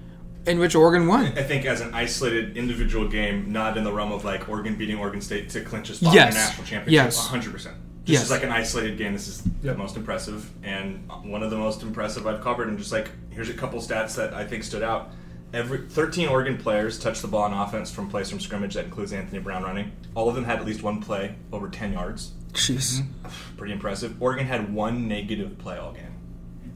in 0.47 0.59
which 0.59 0.75
Oregon 0.75 1.07
won. 1.07 1.27
I 1.39 1.43
think 1.43 1.65
as 1.65 1.81
an 1.81 1.95
isolated 1.95 2.57
individual 2.57 3.09
game, 3.09 3.53
not 3.53 3.77
in 3.79 3.85
the 3.85 3.93
realm 3.93 4.13
of 4.13 4.25
like 4.25 4.49
Oregon 4.49 4.75
beating 4.77 4.99
Oregon 4.99 5.21
State 5.21 5.49
to 5.51 5.61
clinch 5.63 5.91
a 5.91 5.95
spot 5.95 6.13
Yes. 6.15 6.35
in 6.35 6.41
a 6.41 6.45
national 6.45 6.67
championship. 6.67 6.93
Yes. 6.93 7.29
100%. 7.29 7.55
Just 7.55 7.73
Yes. 8.07 8.23
as 8.25 8.31
like 8.31 8.43
an 8.43 8.51
isolated 8.51 8.99
game, 8.99 9.13
this 9.15 9.29
is 9.29 9.43
Yep. 9.63 9.77
the 9.77 9.79
most 9.79 9.97
impressive, 9.97 10.51
and 10.63 11.09
one 11.23 11.43
of 11.43 11.51
the 11.51 11.57
most 11.57 11.83
impressive 11.83 12.27
I've 12.27 12.43
covered. 12.43 12.69
And 12.69 12.77
just 12.77 12.93
like 12.93 13.11
here's 13.31 13.49
a 13.49 13.55
couple 13.55 13.81
stats 13.81 14.17
that 14.17 14.35
I 14.35 14.45
think 14.45 14.65
stood 14.65 14.83
out. 14.83 15.13
Every 15.55 15.87
13 15.89 16.29
Oregon 16.29 16.59
players 16.59 16.99
touched 16.99 17.23
the 17.23 17.29
ball 17.29 17.43
on 17.45 17.53
offense 17.55 17.91
from 17.91 18.09
plays 18.11 18.29
from 18.29 18.41
scrimmage. 18.41 18.75
That 18.75 18.87
includes 18.87 19.13
Anthony 19.13 19.39
Brown 19.39 19.63
running. 19.63 19.93
All 20.17 20.29
of 20.29 20.35
them 20.35 20.45
had 20.45 20.59
at 20.59 20.67
least 20.67 20.83
one 20.83 21.01
play 21.01 21.37
over 21.53 21.69
10 21.69 21.93
yards. 21.93 22.33
Jeez. 22.53 23.01
Mm-hmm. 23.01 23.57
Pretty 23.57 23.73
impressive. 23.73 24.21
Oregon 24.21 24.47
had 24.47 24.75
one 24.75 25.07
negative 25.09 25.57
play 25.59 25.79
all 25.79 25.93
game, 25.93 26.14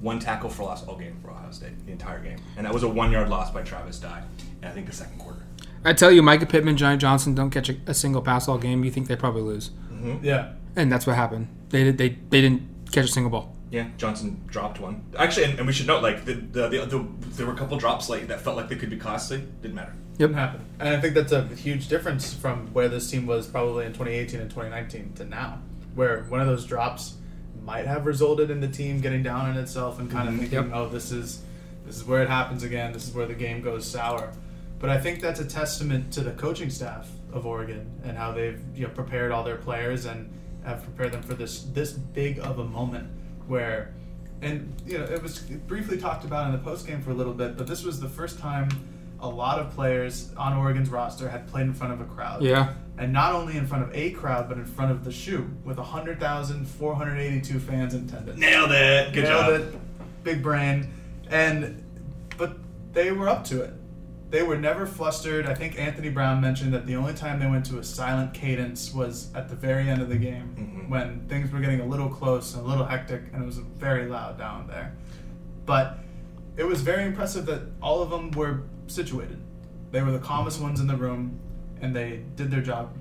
one 0.00 0.18
tackle 0.18 0.50
for 0.50 0.64
loss 0.64 0.86
all 0.86 0.96
game 0.96 1.16
for 1.22 1.30
Ohio 1.30 1.50
State, 1.50 1.84
the 1.86 1.92
entire 1.92 2.20
game, 2.20 2.38
and 2.56 2.64
that 2.66 2.72
was 2.72 2.82
a 2.82 2.88
one-yard 2.88 3.28
loss 3.28 3.50
by 3.50 3.62
Travis 3.62 3.98
Dye. 3.98 4.22
And 4.62 4.70
I 4.70 4.74
think 4.74 4.86
the 4.86 4.92
second 4.92 5.18
quarter. 5.18 5.42
I 5.84 5.92
tell 5.92 6.10
you, 6.10 6.22
Mycah 6.22 6.48
Pittman, 6.48 6.76
Johnny 6.76 6.98
Johnson 6.98 7.34
don't 7.34 7.50
catch 7.50 7.68
a, 7.68 7.76
a 7.86 7.94
single 7.94 8.22
pass 8.22 8.48
all 8.48 8.58
game. 8.58 8.84
You 8.84 8.90
think 8.90 9.08
they 9.08 9.16
probably 9.16 9.42
lose, 9.42 9.70
mm-hmm. 9.92 10.24
Yeah. 10.24 10.52
and 10.76 10.90
that's 10.90 11.06
what 11.06 11.16
happened. 11.16 11.48
They 11.70 11.84
did. 11.84 11.98
They 11.98 12.10
they 12.30 12.40
didn't 12.40 12.62
catch 12.92 13.04
a 13.04 13.12
single 13.12 13.30
ball. 13.30 13.54
Yeah, 13.70 13.88
Johnson 13.98 14.42
dropped 14.46 14.80
one. 14.80 15.04
Actually, 15.18 15.44
and, 15.44 15.58
and 15.58 15.66
we 15.66 15.74
should 15.74 15.86
note 15.86 16.02
like 16.02 16.24
the, 16.24 16.34
the, 16.34 16.68
the, 16.68 16.86
the 16.86 17.06
there 17.36 17.46
were 17.46 17.52
a 17.52 17.56
couple 17.56 17.76
drops 17.76 18.08
late 18.08 18.28
that 18.28 18.40
felt 18.40 18.56
like 18.56 18.68
they 18.68 18.76
could 18.76 18.88
be 18.88 18.96
costly. 18.96 19.44
Didn't 19.60 19.74
matter. 19.74 19.92
Yep. 20.12 20.30
Didn't 20.30 20.34
happen. 20.34 20.64
And 20.80 20.88
I 20.88 21.00
think 21.00 21.14
that's 21.14 21.32
a 21.32 21.46
huge 21.48 21.88
difference 21.88 22.32
from 22.32 22.68
where 22.72 22.88
this 22.88 23.10
team 23.10 23.26
was 23.26 23.46
probably 23.46 23.84
in 23.84 23.92
2018 23.92 24.40
and 24.40 24.50
2019 24.50 25.12
to 25.16 25.24
now, 25.26 25.60
where 25.94 26.22
one 26.24 26.40
of 26.40 26.46
those 26.46 26.64
drops 26.64 27.16
might 27.64 27.86
have 27.86 28.06
resulted 28.06 28.50
in 28.50 28.60
the 28.60 28.68
team 28.68 29.00
getting 29.00 29.22
down 29.22 29.50
on 29.50 29.56
itself 29.56 29.98
and 29.98 30.10
kind 30.10 30.28
of 30.28 30.34
mm-hmm. 30.34 30.42
thinking, 30.42 30.70
Yep. 30.70 30.72
"Oh, 30.74 30.88
this 30.88 31.10
is 31.12 31.42
this 31.86 31.96
is 31.96 32.04
where 32.04 32.22
it 32.22 32.28
happens 32.28 32.62
again. 32.62 32.92
This 32.92 33.08
is 33.08 33.14
where 33.14 33.26
the 33.26 33.34
game 33.34 33.62
goes 33.62 33.86
sour." 33.86 34.32
But 34.78 34.90
I 34.90 34.98
think 34.98 35.20
that's 35.20 35.40
a 35.40 35.44
testament 35.44 36.12
to 36.12 36.20
the 36.20 36.32
coaching 36.32 36.70
staff 36.70 37.10
of 37.32 37.46
Oregon 37.46 37.90
and 38.04 38.16
how 38.16 38.32
they've 38.32 38.60
you 38.74 38.86
know, 38.86 38.92
prepared 38.92 39.32
all 39.32 39.42
their 39.42 39.56
players 39.56 40.04
and 40.06 40.32
have 40.64 40.82
prepared 40.82 41.12
them 41.12 41.22
for 41.22 41.34
this 41.34 41.64
this 41.64 41.92
big 41.92 42.38
of 42.38 42.58
a 42.58 42.64
moment 42.64 43.08
where 43.46 43.94
and 44.42 44.72
you 44.86 44.98
know 44.98 45.04
it 45.04 45.22
was 45.22 45.40
briefly 45.40 45.98
talked 45.98 46.24
about 46.24 46.46
in 46.46 46.52
the 46.52 46.58
post 46.58 46.86
game 46.86 47.02
for 47.02 47.10
a 47.10 47.14
little 47.14 47.34
bit, 47.34 47.56
but 47.56 47.66
this 47.66 47.84
was 47.84 48.00
the 48.00 48.08
first 48.08 48.38
time 48.38 48.68
a 49.20 49.28
lot 49.28 49.58
of 49.58 49.70
players 49.74 50.32
on 50.36 50.54
Oregon's 50.56 50.88
roster 50.90 51.28
had 51.28 51.48
played 51.48 51.62
in 51.66 51.74
front 51.74 51.92
of 51.92 52.00
a 52.00 52.04
crowd. 52.04 52.42
Yeah. 52.42 52.74
And 52.98 53.12
not 53.12 53.32
only 53.34 53.56
in 53.56 53.66
front 53.66 53.84
of 53.84 53.94
a 53.94 54.10
crowd, 54.10 54.48
but 54.48 54.58
in 54.58 54.64
front 54.64 54.90
of 54.90 55.04
the 55.04 55.12
shoe 55.12 55.48
with 55.64 55.78
100,482 55.78 57.58
fans 57.60 57.94
in 57.94 58.04
attendance. 58.04 58.38
Nailed 58.38 58.72
it. 58.72 59.12
Good 59.12 59.24
Nailed 59.24 59.46
job. 59.46 59.74
it. 59.74 60.24
Big 60.24 60.42
brain. 60.42 60.92
And 61.30 61.82
but 62.36 62.56
they 62.92 63.12
were 63.12 63.28
up 63.28 63.44
to 63.46 63.62
it. 63.62 63.72
They 64.30 64.42
were 64.42 64.56
never 64.56 64.86
flustered. 64.86 65.46
I 65.46 65.54
think 65.54 65.78
Anthony 65.78 66.10
Brown 66.10 66.40
mentioned 66.40 66.72
that 66.74 66.86
the 66.86 66.96
only 66.96 67.14
time 67.14 67.38
they 67.40 67.46
went 67.46 67.64
to 67.66 67.78
a 67.78 67.84
silent 67.84 68.34
cadence 68.34 68.92
was 68.92 69.32
at 69.34 69.48
the 69.48 69.54
very 69.56 69.88
end 69.88 70.02
of 70.02 70.08
the 70.10 70.16
game 70.16 70.54
Mhm. 70.86 70.88
when 70.90 71.20
things 71.28 71.50
were 71.50 71.60
getting 71.60 71.80
a 71.80 71.86
little 71.86 72.08
close 72.10 72.54
and 72.54 72.64
a 72.64 72.68
little 72.68 72.84
hectic 72.84 73.22
and 73.32 73.42
it 73.42 73.46
was 73.46 73.56
very 73.58 74.06
loud 74.06 74.38
down 74.38 74.66
there. 74.66 74.92
But 75.64 75.98
it 76.56 76.64
was 76.64 76.82
very 76.82 77.04
impressive 77.04 77.46
that 77.46 77.62
all 77.80 78.02
of 78.02 78.10
them 78.10 78.30
were 78.32 78.62
situated. 78.90 79.40
They 79.90 80.02
were 80.02 80.10
the 80.10 80.18
calmest 80.18 80.60
ones 80.60 80.80
in 80.80 80.86
the 80.86 80.96
room 80.96 81.38
and 81.80 81.94
they 81.94 82.22
did 82.36 82.50
their 82.50 82.60
job. 82.62 82.94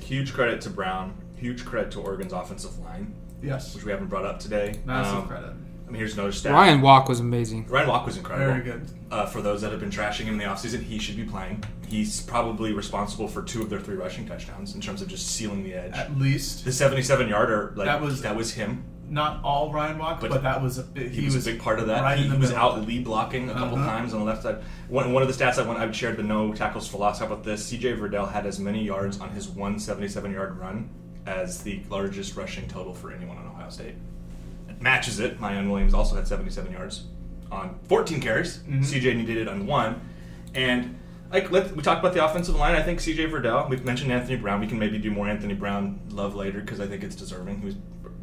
Huge 0.00 0.32
credit 0.32 0.60
to 0.62 0.70
Brown. 0.70 1.14
Huge 1.36 1.64
credit 1.64 1.90
to 1.92 2.00
Oregon's 2.00 2.32
offensive 2.32 2.78
line, 2.78 3.14
Yes. 3.42 3.74
which 3.74 3.84
we 3.84 3.90
haven't 3.90 4.08
brought 4.08 4.24
up 4.24 4.38
today. 4.40 4.80
Massive 4.84 5.18
Um, 5.18 5.28
credit. 5.28 5.52
I 5.86 5.90
mean, 5.90 5.98
here's 6.00 6.14
another 6.14 6.32
stat. 6.32 6.52
Ryan 6.52 6.80
Walk 6.80 7.08
was 7.08 7.20
amazing. 7.20 7.66
Ryan 7.68 7.88
Walk 7.88 8.06
was 8.06 8.16
incredible. 8.16 8.50
Very 8.50 8.64
good. 8.64 8.88
Uh, 9.10 9.26
for 9.26 9.40
those 9.40 9.60
that 9.62 9.70
have 9.70 9.78
been 9.80 9.90
trashing 9.90 10.22
him 10.24 10.34
in 10.34 10.38
the 10.38 10.44
offseason, 10.44 10.82
he 10.82 10.98
should 10.98 11.16
be 11.16 11.22
playing. 11.22 11.62
He's 11.86 12.20
probably 12.22 12.72
responsible 12.72 13.28
for 13.28 13.42
two 13.42 13.62
of 13.62 13.70
their 13.70 13.78
three 13.78 13.94
rushing 13.94 14.26
touchdowns 14.26 14.74
in 14.74 14.80
terms 14.80 15.00
of 15.00 15.06
just 15.08 15.28
sealing 15.28 15.62
the 15.62 15.74
edge. 15.74 15.92
At 15.94 16.18
least. 16.18 16.64
the 16.64 16.72
77 16.72 17.28
yarder, 17.28 17.72
like 17.76 17.86
That 17.86 18.00
was- 18.00 18.22
that 18.22 18.34
was 18.34 18.54
him. 18.54 18.82
Not 19.08 19.42
all 19.44 19.72
Ryan 19.72 19.98
Walk, 19.98 20.20
but, 20.20 20.30
But 20.30 20.42
that 20.42 20.60
was 20.62 20.78
a 20.78 20.82
big. 20.82 21.12
He, 21.12 21.24
was, 21.24 21.46
a 21.46 21.50
big 21.52 21.60
part 21.60 21.78
of 21.78 21.86
that. 21.86 22.02
right 22.02 22.18
he 22.18 22.28
the 22.28 22.36
was 22.36 22.52
out 22.52 22.84
lead 22.86 23.04
blocking 23.04 23.48
a 23.50 23.52
couple 23.52 23.76
Uh-huh. 23.78 23.86
times 23.86 24.12
on 24.12 24.20
the 24.20 24.26
left 24.26 24.42
side. 24.42 24.56
One, 24.88 25.12
one 25.12 25.22
of 25.22 25.28
the 25.28 25.44
stats 25.44 25.58
I 25.58 25.66
went, 25.66 25.78
I 25.78 25.90
shared 25.92 26.16
the 26.16 26.22
no 26.24 26.52
tackles 26.52 26.88
for 26.88 26.98
loss. 26.98 27.20
How 27.20 27.26
about 27.26 27.44
this? 27.44 27.70
CJ 27.72 27.98
Verdell 27.98 28.30
had 28.30 28.46
as 28.46 28.58
many 28.58 28.82
yards 28.84 29.20
on 29.20 29.30
his 29.30 29.48
177 29.48 30.32
yard 30.32 30.58
run 30.58 30.90
as 31.26 31.62
the 31.62 31.82
largest 31.88 32.36
rushing 32.36 32.66
total 32.68 32.94
for 32.94 33.12
anyone 33.12 33.36
on 33.36 33.46
Ohio 33.46 33.68
State. 33.70 33.94
It 34.68 34.82
matches 34.82 35.20
it. 35.20 35.40
Miyan 35.40 35.70
Williams 35.70 35.94
also 35.94 36.16
had 36.16 36.26
77 36.26 36.72
yards 36.72 37.04
on 37.52 37.78
14 37.88 38.20
carries. 38.20 38.58
Mm-hmm. 38.58 38.80
CJ 38.80 39.16
needed 39.16 39.36
it 39.36 39.48
on 39.48 39.66
one. 39.66 40.00
And 40.54 40.98
like 41.32 41.50
we 41.50 41.60
talked 41.82 42.00
about 42.00 42.12
the 42.14 42.24
offensive 42.24 42.56
line. 42.56 42.74
I 42.74 42.82
think 42.82 42.98
CJ 43.00 43.30
Verdell. 43.30 43.68
We've 43.68 43.84
mentioned 43.84 44.10
Anthony 44.12 44.36
Brown. 44.36 44.60
We 44.60 44.66
can 44.66 44.78
maybe 44.78 44.98
do 44.98 45.10
more 45.10 45.28
Anthony 45.28 45.54
Brown 45.54 46.00
love 46.10 46.34
later 46.34 46.60
because 46.60 46.80
I 46.80 46.86
think 46.86 47.02
it's 47.04 47.16
deserving. 47.16 47.60
He 47.60 47.66
was 47.66 47.74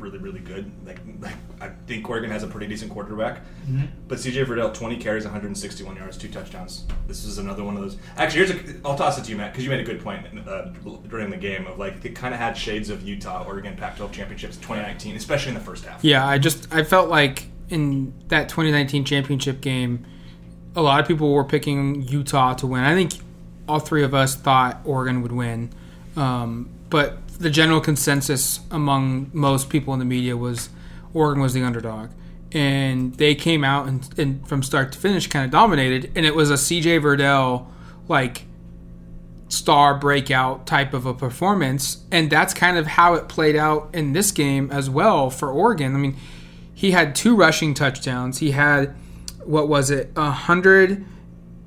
really 0.03 0.17
really 0.17 0.39
good. 0.39 0.69
Like, 0.85 0.99
like 1.21 1.35
I 1.61 1.69
think 1.87 2.07
Oregon 2.09 2.29
has 2.29 2.43
a 2.43 2.47
pretty 2.47 2.67
decent 2.67 2.91
quarterback. 2.91 3.37
Mm-hmm. 3.65 3.85
But 4.07 4.17
CJ 4.19 4.45
Verdell, 4.45 4.73
20 4.73 4.97
carries, 4.97 5.23
161 5.23 5.95
yards, 5.95 6.17
two 6.17 6.27
touchdowns. 6.27 6.85
This 7.07 7.23
is 7.23 7.37
another 7.37 7.63
one 7.63 7.75
of 7.75 7.81
those. 7.81 7.97
Actually, 8.17 8.45
here's 8.45 8.51
a. 8.51 8.81
I'll 8.85 8.97
toss 8.97 9.17
it 9.17 9.23
to 9.23 9.31
you, 9.31 9.37
Matt, 9.37 9.53
because 9.53 9.63
you 9.63 9.69
made 9.69 9.79
a 9.79 9.83
good 9.83 10.01
point 10.03 10.27
uh, 10.47 10.65
during 11.07 11.29
the 11.29 11.37
game 11.37 11.65
of 11.65 11.79
like 11.79 12.03
it 12.03 12.15
kind 12.15 12.33
of 12.33 12.39
had 12.39 12.57
shades 12.57 12.89
of 12.89 13.01
Utah, 13.01 13.45
Oregon 13.45 13.75
Pac-12 13.75 14.11
championships 14.11 14.57
2019, 14.57 15.15
especially 15.15 15.49
in 15.49 15.55
the 15.55 15.63
first 15.63 15.85
half. 15.85 16.03
Yeah, 16.03 16.27
I 16.27 16.37
just 16.37 16.71
I 16.73 16.83
felt 16.83 17.09
like 17.09 17.45
in 17.69 18.13
that 18.27 18.49
2019 18.49 19.05
championship 19.05 19.61
game, 19.61 20.05
a 20.75 20.81
lot 20.81 20.99
of 20.99 21.07
people 21.07 21.33
were 21.33 21.45
picking 21.45 22.03
Utah 22.03 22.53
to 22.55 22.67
win. 22.67 22.83
I 22.83 22.93
think 22.93 23.13
all 23.67 23.79
three 23.79 24.03
of 24.03 24.13
us 24.13 24.35
thought 24.35 24.81
Oregon 24.83 25.21
would 25.21 25.31
win, 25.31 25.71
um, 26.17 26.69
but 26.89 27.17
the 27.43 27.49
general 27.49 27.81
consensus 27.81 28.61
among 28.71 29.29
most 29.33 29.69
people 29.69 29.93
in 29.93 29.99
the 29.99 30.05
media 30.05 30.35
was 30.35 30.69
Oregon 31.13 31.41
was 31.41 31.53
the 31.53 31.61
underdog, 31.61 32.09
and 32.51 33.13
they 33.15 33.35
came 33.35 33.63
out 33.63 33.87
and, 33.87 34.07
and 34.17 34.47
from 34.47 34.63
start 34.63 34.91
to 34.93 34.97
finish 34.97 35.27
kind 35.27 35.45
of 35.45 35.51
dominated, 35.51 36.11
and 36.15 36.25
it 36.25 36.35
was 36.35 36.49
a 36.49 36.55
CJ 36.55 37.01
Verdell 37.01 37.67
like 38.07 38.45
star 39.49 39.95
breakout 39.95 40.65
type 40.65 40.93
of 40.93 41.05
a 41.05 41.13
performance 41.13 42.03
and 42.11 42.29
that's 42.31 42.55
kind 42.55 42.75
of 42.75 42.87
how 42.87 43.13
it 43.13 43.29
played 43.29 43.55
out 43.55 43.87
in 43.93 44.11
this 44.13 44.31
game 44.31 44.71
as 44.71 44.89
well 44.89 45.29
for 45.29 45.51
Oregon. 45.51 45.93
I 45.93 45.99
mean, 45.99 46.17
he 46.73 46.91
had 46.91 47.15
two 47.15 47.35
rushing 47.35 47.75
touchdowns. 47.75 48.39
He 48.39 48.51
had 48.51 48.95
what 49.45 49.67
was 49.67 49.91
it? 49.91 50.11
A 50.15 50.31
hundred 50.31 51.05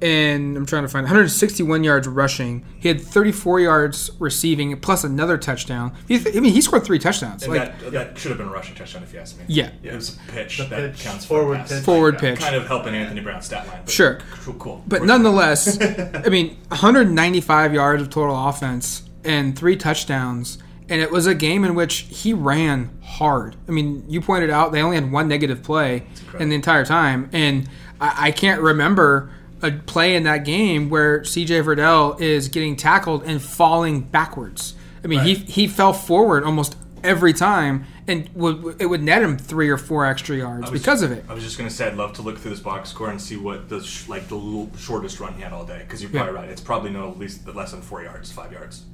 and 0.02 0.56
I'm 0.56 0.66
trying 0.66 0.82
to 0.82 0.88
find 0.88 1.04
161 1.04 1.82
yards 1.82 2.06
rushing. 2.06 2.64
He 2.78 2.88
had 2.88 3.00
34 3.00 3.60
yards 3.60 4.10
receiving 4.18 4.78
plus 4.80 5.04
another 5.04 5.38
touchdown. 5.38 5.94
He, 6.06 6.16
I 6.36 6.40
mean, 6.40 6.52
he 6.52 6.60
scored 6.60 6.84
three 6.84 6.98
touchdowns. 6.98 7.44
And 7.44 7.54
Like 7.54 7.78
that, 7.80 7.92
that 7.92 8.18
should 8.18 8.30
have 8.30 8.38
been 8.38 8.48
a 8.48 8.50
rushing 8.50 8.74
touchdown 8.74 9.02
if 9.02 9.12
you 9.14 9.20
ask 9.20 9.38
me. 9.38 9.44
Yeah. 9.48 9.70
it 9.82 9.94
was 9.94 10.16
a 10.16 10.32
pitch 10.32 10.58
The 10.58 10.64
that 10.64 10.92
pitch, 10.92 11.02
counts 11.02 11.24
forward 11.24 11.54
a 11.54 11.58
pass. 11.60 11.72
pitch. 11.72 11.84
Forward 11.84 12.14
Yeah, 12.16 12.20
pitch. 12.20 12.40
kind 12.40 12.54
of 12.54 12.66
helping 12.66 12.94
Anthony 12.94 13.20
Brown's 13.22 13.46
stat 13.46 13.66
line. 13.68 13.80
But 13.84 13.90
Sure. 13.90 14.18
cool. 14.44 14.54
cool. 14.54 14.84
But 14.86 15.00
We're- 15.00 15.06
nonetheless, 15.08 15.78
I 15.80 16.28
mean, 16.28 16.56
195 16.68 17.72
yards 17.74 18.02
of 18.02 18.10
total 18.10 18.48
offense 18.48 19.02
and 19.24 19.58
three 19.58 19.76
touchdowns. 19.76 20.58
And 20.88 21.00
it 21.00 21.10
was 21.10 21.26
a 21.26 21.34
game 21.34 21.64
in 21.64 21.74
which 21.74 22.06
he 22.10 22.32
ran 22.32 22.90
hard. 23.02 23.56
I 23.66 23.72
mean, 23.72 24.04
you 24.08 24.20
pointed 24.20 24.50
out 24.50 24.70
they 24.70 24.80
only 24.82 24.94
had 24.96 25.10
one 25.10 25.26
negative 25.26 25.64
play 25.64 26.06
in 26.38 26.48
the 26.48 26.54
entire 26.54 26.84
time. 26.84 27.28
And 27.32 27.68
I, 28.00 28.26
I 28.28 28.30
can't 28.30 28.60
remember 28.60 29.30
a 29.62 29.70
play 29.72 30.14
in 30.16 30.24
that 30.24 30.44
game 30.44 30.88
where 30.90 31.20
CJ 31.20 31.64
Verdell 31.64 32.20
is 32.20 32.48
getting 32.48 32.76
tackled 32.76 33.22
and 33.24 33.40
falling 33.40 34.00
backwards. 34.02 34.74
I 35.02 35.08
mean, 35.08 35.20
he, 35.20 35.34
he 35.34 35.66
fell 35.68 35.92
forward 35.92 36.44
almost 36.44 36.76
every 37.04 37.32
time 37.32 37.84
and 38.08 38.28
would, 38.34 38.80
it 38.80 38.86
would 38.86 39.02
net 39.02 39.22
him 39.22 39.38
three 39.38 39.68
or 39.68 39.76
four 39.78 40.04
extra 40.06 40.36
yards 40.36 40.70
because 40.70 41.02
of 41.02 41.12
it. 41.12 41.24
I 41.28 41.34
was 41.34 41.42
just 41.44 41.56
gonna 41.58 41.70
say 41.70 41.86
I'd 41.86 41.96
love 41.96 42.12
to 42.14 42.22
look 42.22 42.38
through 42.38 42.50
this 42.52 42.60
box 42.60 42.90
score 42.90 43.10
and 43.10 43.20
see 43.20 43.36
what 43.36 43.68
the 43.68 43.80
sh- 43.82 44.08
like 44.08 44.28
the 44.28 44.68
shortest 44.78 45.20
run 45.20 45.34
he 45.34 45.42
had 45.42 45.52
all 45.52 45.64
day 45.64 45.78
because 45.80 46.02
you're 46.02 46.10
probably 46.10 46.32
Yeah. 46.32 46.38
right. 46.40 46.48
It's 46.48 46.60
probably 46.60 46.90
no 46.90 47.10
at 47.10 47.18
least 47.18 47.46
less 47.48 47.70
than 47.72 47.82
four 47.82 48.02
yards, 48.02 48.30
five 48.32 48.52
yards. 48.52 48.84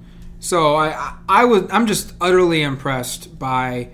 So 0.40 0.74
I, 0.76 0.88
I 0.90 1.16
I 1.28 1.44
was 1.44 1.64
I'm 1.70 1.86
just 1.86 2.14
utterly 2.20 2.62
impressed 2.62 3.38
by 3.38 3.88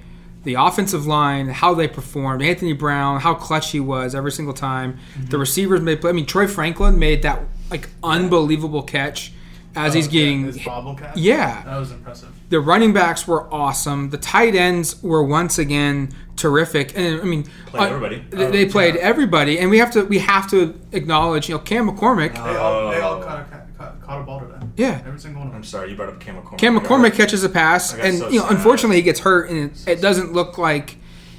the 0.48 0.54
offensive 0.54 1.06
line, 1.06 1.48
how 1.48 1.74
they 1.74 1.86
performed. 1.86 2.40
Anthony 2.42 2.72
Brown, 2.72 3.20
how 3.20 3.34
clutch 3.34 3.70
he 3.70 3.80
was 3.80 4.14
every 4.14 4.32
single 4.32 4.54
time. 4.54 4.98
The 5.28 5.36
receivers 5.36 5.82
made 5.82 6.00
play. 6.00 6.08
I 6.08 6.14
mean, 6.14 6.24
Troy 6.24 6.46
Franklin 6.46 6.98
made 6.98 7.20
that 7.22 7.42
like 7.70 7.88
unbelievable 8.02 8.82
catch 8.82 9.32
as 9.76 9.92
he's 9.92 10.08
Oh, 10.08 10.10
getting. 10.10 10.44
his 10.46 10.64
bobble 10.64 10.94
catch. 10.94 11.16
Yeah. 11.18 11.62
that 11.64 11.76
was 11.76 11.92
impressive. 11.92 12.30
The 12.48 12.60
running 12.60 12.94
backs 12.94 13.28
were 13.28 13.46
awesome. 13.52 14.08
The 14.08 14.16
tight 14.16 14.54
ends 14.54 15.02
were 15.02 15.22
once 15.22 15.58
again 15.58 16.08
terrific. 16.36 16.96
And 16.96 17.20
I 17.20 17.24
mean, 17.24 17.44
Played 17.66 17.82
uh, 17.82 17.94
everybody. 17.94 18.24
They, 18.30 18.50
they 18.50 18.66
played 18.66 18.94
yeah. 18.94 19.02
everybody, 19.02 19.58
and 19.58 19.68
we 19.70 19.78
have 19.78 19.90
to 19.92 20.04
we 20.04 20.18
have 20.20 20.48
to 20.50 20.80
acknowledge, 20.92 21.50
you 21.50 21.56
know, 21.56 21.60
Cam 21.60 21.90
McCormick. 21.90 22.32
They 22.32 22.40
all, 22.56 22.90
they 22.90 23.00
all 23.00 23.20
Oh. 23.20 23.22
caught 23.22 23.40
a, 23.40 23.44
caught, 23.76 24.00
caught 24.02 24.20
a 24.22 24.24
ball 24.24 24.40
today. 24.40 24.57
Yeah. 24.78 25.02
every 25.04 25.18
single 25.18 25.40
one 25.40 25.48
of 25.48 25.54
I'm 25.54 25.64
sorry, 25.64 25.90
you 25.90 25.96
brought 25.96 26.08
up 26.08 26.20
Cam 26.20 26.36
McCormick. 26.36 26.58
Cam 26.58 26.78
McCormick 26.78 27.14
catches 27.14 27.42
a 27.44 27.48
pass, 27.48 27.92
and 27.92 28.18
so 28.18 28.28
you 28.28 28.38
know, 28.38 28.46
sad. 28.46 28.56
unfortunately, 28.56 28.96
he 28.96 29.02
gets 29.02 29.20
hurt, 29.20 29.50
and 29.50 29.70
it, 29.72 29.88
it 29.88 30.00
doesn't 30.00 30.32
look 30.32 30.56
like 30.56 30.96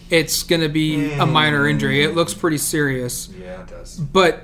it's 0.09 0.43
going 0.43 0.61
to 0.61 0.69
be 0.69 1.13
a 1.13 1.19
mm. 1.19 1.31
minor 1.31 1.67
injury. 1.67 2.03
It 2.03 2.15
looks 2.15 2.33
pretty 2.33 2.57
serious. 2.57 3.29
Yeah, 3.29 3.61
it 3.61 3.67
does. 3.67 3.97
But 3.97 4.43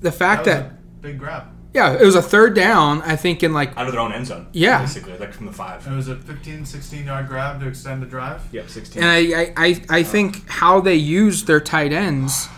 the 0.00 0.12
fact 0.12 0.44
That 0.44 0.62
was 0.62 0.70
that, 0.70 0.72
a 0.72 1.02
big 1.02 1.18
grab. 1.18 1.44
Yeah, 1.74 1.92
it 1.92 2.04
was 2.04 2.14
a 2.14 2.22
third 2.22 2.54
down. 2.54 3.02
I 3.02 3.14
think 3.14 3.42
in 3.42 3.52
like 3.52 3.76
out 3.76 3.86
of 3.86 3.92
their 3.92 4.00
own 4.00 4.12
end 4.12 4.26
zone. 4.26 4.48
Yeah. 4.52 4.80
basically, 4.80 5.16
like 5.18 5.32
from 5.32 5.46
the 5.46 5.52
five. 5.52 5.86
It 5.86 5.94
was 5.94 6.08
a 6.08 6.16
15, 6.16 6.64
16 6.64 7.06
yard 7.06 7.28
grab 7.28 7.60
to 7.60 7.68
extend 7.68 8.02
the 8.02 8.06
drive. 8.06 8.42
Yep, 8.52 8.68
sixteen. 8.68 9.02
And 9.02 9.12
I, 9.12 9.40
I, 9.40 9.52
I, 9.56 9.82
I 9.90 10.00
uh. 10.00 10.04
think 10.04 10.48
how 10.48 10.80
they 10.80 10.94
used 10.94 11.46
their 11.46 11.60
tight 11.60 11.92
ends, 11.92 12.48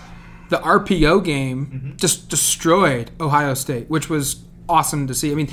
the 0.49 0.59
RPO 0.59 1.25
game 1.25 1.67
mm-hmm. 1.67 1.97
just 1.97 2.29
destroyed 2.29 3.11
Ohio 3.21 3.55
State, 3.55 3.91
which 3.91 4.09
was 4.09 4.45
awesome 4.71 5.07
to 5.09 5.15
see. 5.15 5.31
I 5.33 5.35
mean, 5.35 5.53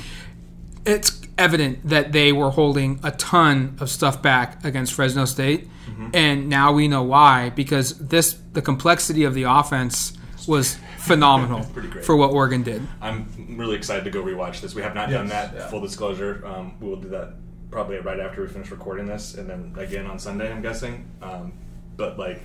it's 0.86 1.20
evident 1.36 1.86
that 1.88 2.12
they 2.12 2.32
were 2.32 2.50
holding 2.50 3.00
a 3.02 3.10
ton 3.12 3.76
of 3.80 3.90
stuff 3.90 4.22
back 4.22 4.64
against 4.64 4.94
Fresno 4.94 5.24
State, 5.24 5.68
and 6.14 6.48
now 6.48 6.72
we 6.72 6.86
know 6.88 7.02
why 7.02 7.50
because 7.50 7.98
this 7.98 8.36
the 8.52 8.62
complexity 8.62 9.24
of 9.24 9.34
the 9.34 9.42
offense 9.44 10.12
was 10.46 10.76
phenomenal 10.98 11.64
Pretty 11.72 11.88
great. 11.88 12.04
for 12.04 12.16
what 12.16 12.30
Oregon 12.30 12.62
did. 12.62 12.82
I'm 13.00 13.56
really 13.58 13.76
excited 13.76 14.04
to 14.04 14.10
go 14.10 14.22
rewatch 14.22 14.60
this. 14.60 14.74
We 14.74 14.82
have 14.82 14.94
not 14.94 15.10
done 15.10 15.28
that. 15.28 15.54
yeah. 15.54 15.68
Full 15.68 15.80
disclosure, 15.80 16.42
um, 16.46 16.76
we 16.80 16.88
will 16.88 16.96
do 16.96 17.08
that 17.10 17.34
probably 17.70 17.98
right 17.98 18.18
after 18.20 18.40
we 18.42 18.48
finish 18.48 18.70
recording 18.70 19.06
this, 19.06 19.34
and 19.34 19.48
then 19.50 19.74
again 19.76 20.06
on 20.06 20.18
Sunday. 20.18 20.50
I'm 20.50 20.62
guessing. 20.62 21.08
Um, 21.20 21.52
but 21.96 22.18
like, 22.18 22.40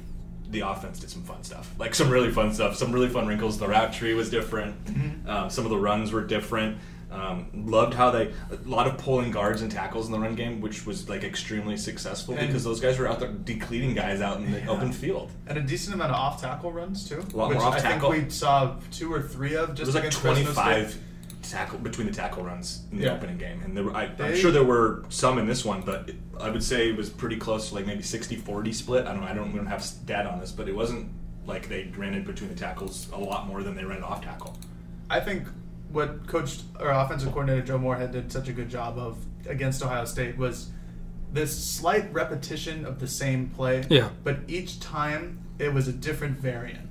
the 0.53 0.61
offense 0.61 0.99
did 0.99 1.09
some 1.09 1.23
fun 1.23 1.43
stuff. 1.43 1.69
Like 1.77 1.93
some 1.93 2.09
really 2.09 2.31
fun 2.31 2.53
stuff. 2.53 2.77
Some 2.77 2.91
really 2.93 3.09
fun 3.09 3.27
wrinkles. 3.27 3.57
The 3.59 3.67
route 3.67 3.91
tree 3.91 4.13
was 4.13 4.29
different. 4.29 4.83
Mm-hmm. 4.85 5.29
Um, 5.29 5.49
some 5.49 5.65
of 5.65 5.69
the 5.71 5.77
runs 5.77 6.11
were 6.13 6.23
different. 6.23 6.77
Um, 7.11 7.45
loved 7.53 7.93
how 7.93 8.09
they 8.09 8.33
a 8.51 8.55
lot 8.65 8.87
of 8.87 8.97
pulling 8.97 9.29
guards 9.29 9.61
and 9.61 9.71
tackles 9.71 10.07
in 10.07 10.11
the 10.11 10.17
run 10.19 10.33
game, 10.33 10.61
which 10.61 10.85
was 10.87 11.07
like 11.09 11.23
extremely 11.23 11.77
successful 11.77 12.33
And- 12.35 12.47
because 12.47 12.63
those 12.63 12.79
guys 12.79 12.97
were 12.97 13.07
out 13.07 13.19
there 13.19 13.29
decleating 13.31 13.93
guys 13.93 14.19
out 14.19 14.37
in 14.37 14.51
the 14.51 14.59
Yeah. 14.61 14.69
open 14.69 14.91
field. 14.91 15.29
And 15.45 15.57
a 15.57 15.61
decent 15.61 15.93
amount 15.93 16.11
of 16.11 16.17
off 16.17 16.41
tackle 16.41 16.71
runs 16.71 17.07
too. 17.07 17.23
A 17.33 17.37
lot 17.37 17.49
which 17.49 17.59
more 17.59 17.67
off 17.67 17.75
I 17.75 17.79
think 17.81 18.07
we 18.09 18.29
saw 18.31 18.75
two 18.91 19.13
or 19.13 19.21
three 19.21 19.55
of 19.55 19.69
It 19.71 19.75
just 19.75 19.85
was 19.87 19.95
like 19.95 20.05
against 20.05 20.21
25 20.21 20.97
tackle 21.53 21.79
between 21.79 22.07
the 22.07 22.13
tackle 22.13 22.43
runs 22.43 22.83
in 22.91 22.97
the 22.97 23.05
Yeah. 23.05 23.13
opening 23.13 23.37
game, 23.37 23.61
and 23.63 23.75
there 23.77 23.83
were, 23.83 23.95
I, 23.95 24.11
I'm 24.19 24.35
sure 24.35 24.51
there 24.51 24.63
were 24.63 25.03
some 25.09 25.37
in 25.37 25.45
this 25.47 25.63
one, 25.63 25.81
but 25.81 26.09
it, 26.09 26.15
I 26.39 26.49
would 26.49 26.63
say 26.63 26.89
it 26.89 26.97
was 26.97 27.09
pretty 27.09 27.37
close 27.37 27.69
to 27.69 27.75
like 27.75 27.85
maybe 27.85 28.01
60-40 28.03 28.73
split. 28.73 29.05
I 29.05 29.11
don't 29.13 29.21
know. 29.21 29.27
I 29.27 29.33
don't. 29.33 29.51
We 29.51 29.57
don't 29.59 29.67
have 29.67 29.85
data 30.05 30.29
on 30.29 30.39
this, 30.39 30.51
but 30.51 30.67
it 30.67 30.75
wasn't 30.75 31.09
like 31.45 31.69
they 31.69 31.91
ran 31.95 32.13
it 32.15 32.25
between 32.25 32.49
the 32.49 32.55
tackles 32.55 33.07
a 33.13 33.19
lot 33.19 33.47
more 33.47 33.61
than 33.63 33.75
they 33.75 33.83
ran 33.85 33.99
it 33.99 34.03
off 34.03 34.21
tackle. 34.23 34.57
I 35.09 35.19
think 35.19 35.47
what 35.91 36.25
coach 36.27 36.59
or 36.79 36.89
offensive 36.89 37.29
coordinator 37.31 37.61
Joe 37.65 37.77
Moorhead 37.77 38.11
did 38.11 38.31
such 38.31 38.47
a 38.49 38.53
good 38.53 38.69
job 38.69 38.97
of 38.97 39.17
against 39.47 39.83
Ohio 39.83 40.05
State 40.05 40.37
was 40.37 40.71
this 41.31 41.51
slight 41.63 42.11
repetition 42.13 42.85
of 42.85 42.99
the 42.99 43.07
same 43.07 43.49
play. 43.49 43.83
Yeah. 43.89 44.09
But 44.23 44.39
each 44.47 44.79
time 44.79 45.39
it 45.59 45.71
was 45.73 45.87
a 45.87 45.93
different 45.93 46.39
variant. 46.39 46.89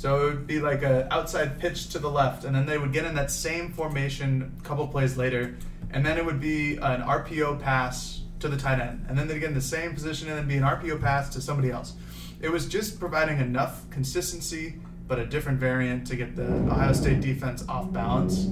So 0.00 0.22
it 0.22 0.24
would 0.30 0.46
be 0.46 0.60
like 0.60 0.82
a 0.82 1.06
outside 1.12 1.58
pitch 1.58 1.90
to 1.90 1.98
the 1.98 2.10
left, 2.10 2.46
and 2.46 2.56
then 2.56 2.64
they 2.64 2.78
would 2.78 2.90
get 2.90 3.04
in 3.04 3.14
that 3.16 3.30
same 3.30 3.70
formation 3.70 4.50
a 4.58 4.62
couple 4.62 4.88
plays 4.88 5.18
later, 5.18 5.58
and 5.90 6.06
then 6.06 6.16
it 6.16 6.24
would 6.24 6.40
be 6.40 6.76
an 6.76 7.02
RPO 7.02 7.60
pass 7.60 8.22
to 8.38 8.48
the 8.48 8.56
tight 8.56 8.80
end, 8.80 9.04
and 9.10 9.18
then 9.18 9.28
they'd 9.28 9.40
get 9.40 9.50
in 9.50 9.54
the 9.54 9.60
same 9.60 9.92
position 9.92 10.28
and 10.28 10.38
then 10.38 10.48
be 10.48 10.56
an 10.56 10.62
RPO 10.62 11.02
pass 11.02 11.28
to 11.34 11.42
somebody 11.42 11.70
else. 11.70 11.96
It 12.40 12.50
was 12.50 12.66
just 12.66 12.98
providing 12.98 13.40
enough 13.40 13.90
consistency, 13.90 14.80
but 15.06 15.18
a 15.18 15.26
different 15.26 15.60
variant 15.60 16.06
to 16.06 16.16
get 16.16 16.34
the 16.34 16.46
Ohio 16.46 16.94
State 16.94 17.20
defense 17.20 17.62
off 17.68 17.92
balance. 17.92 18.46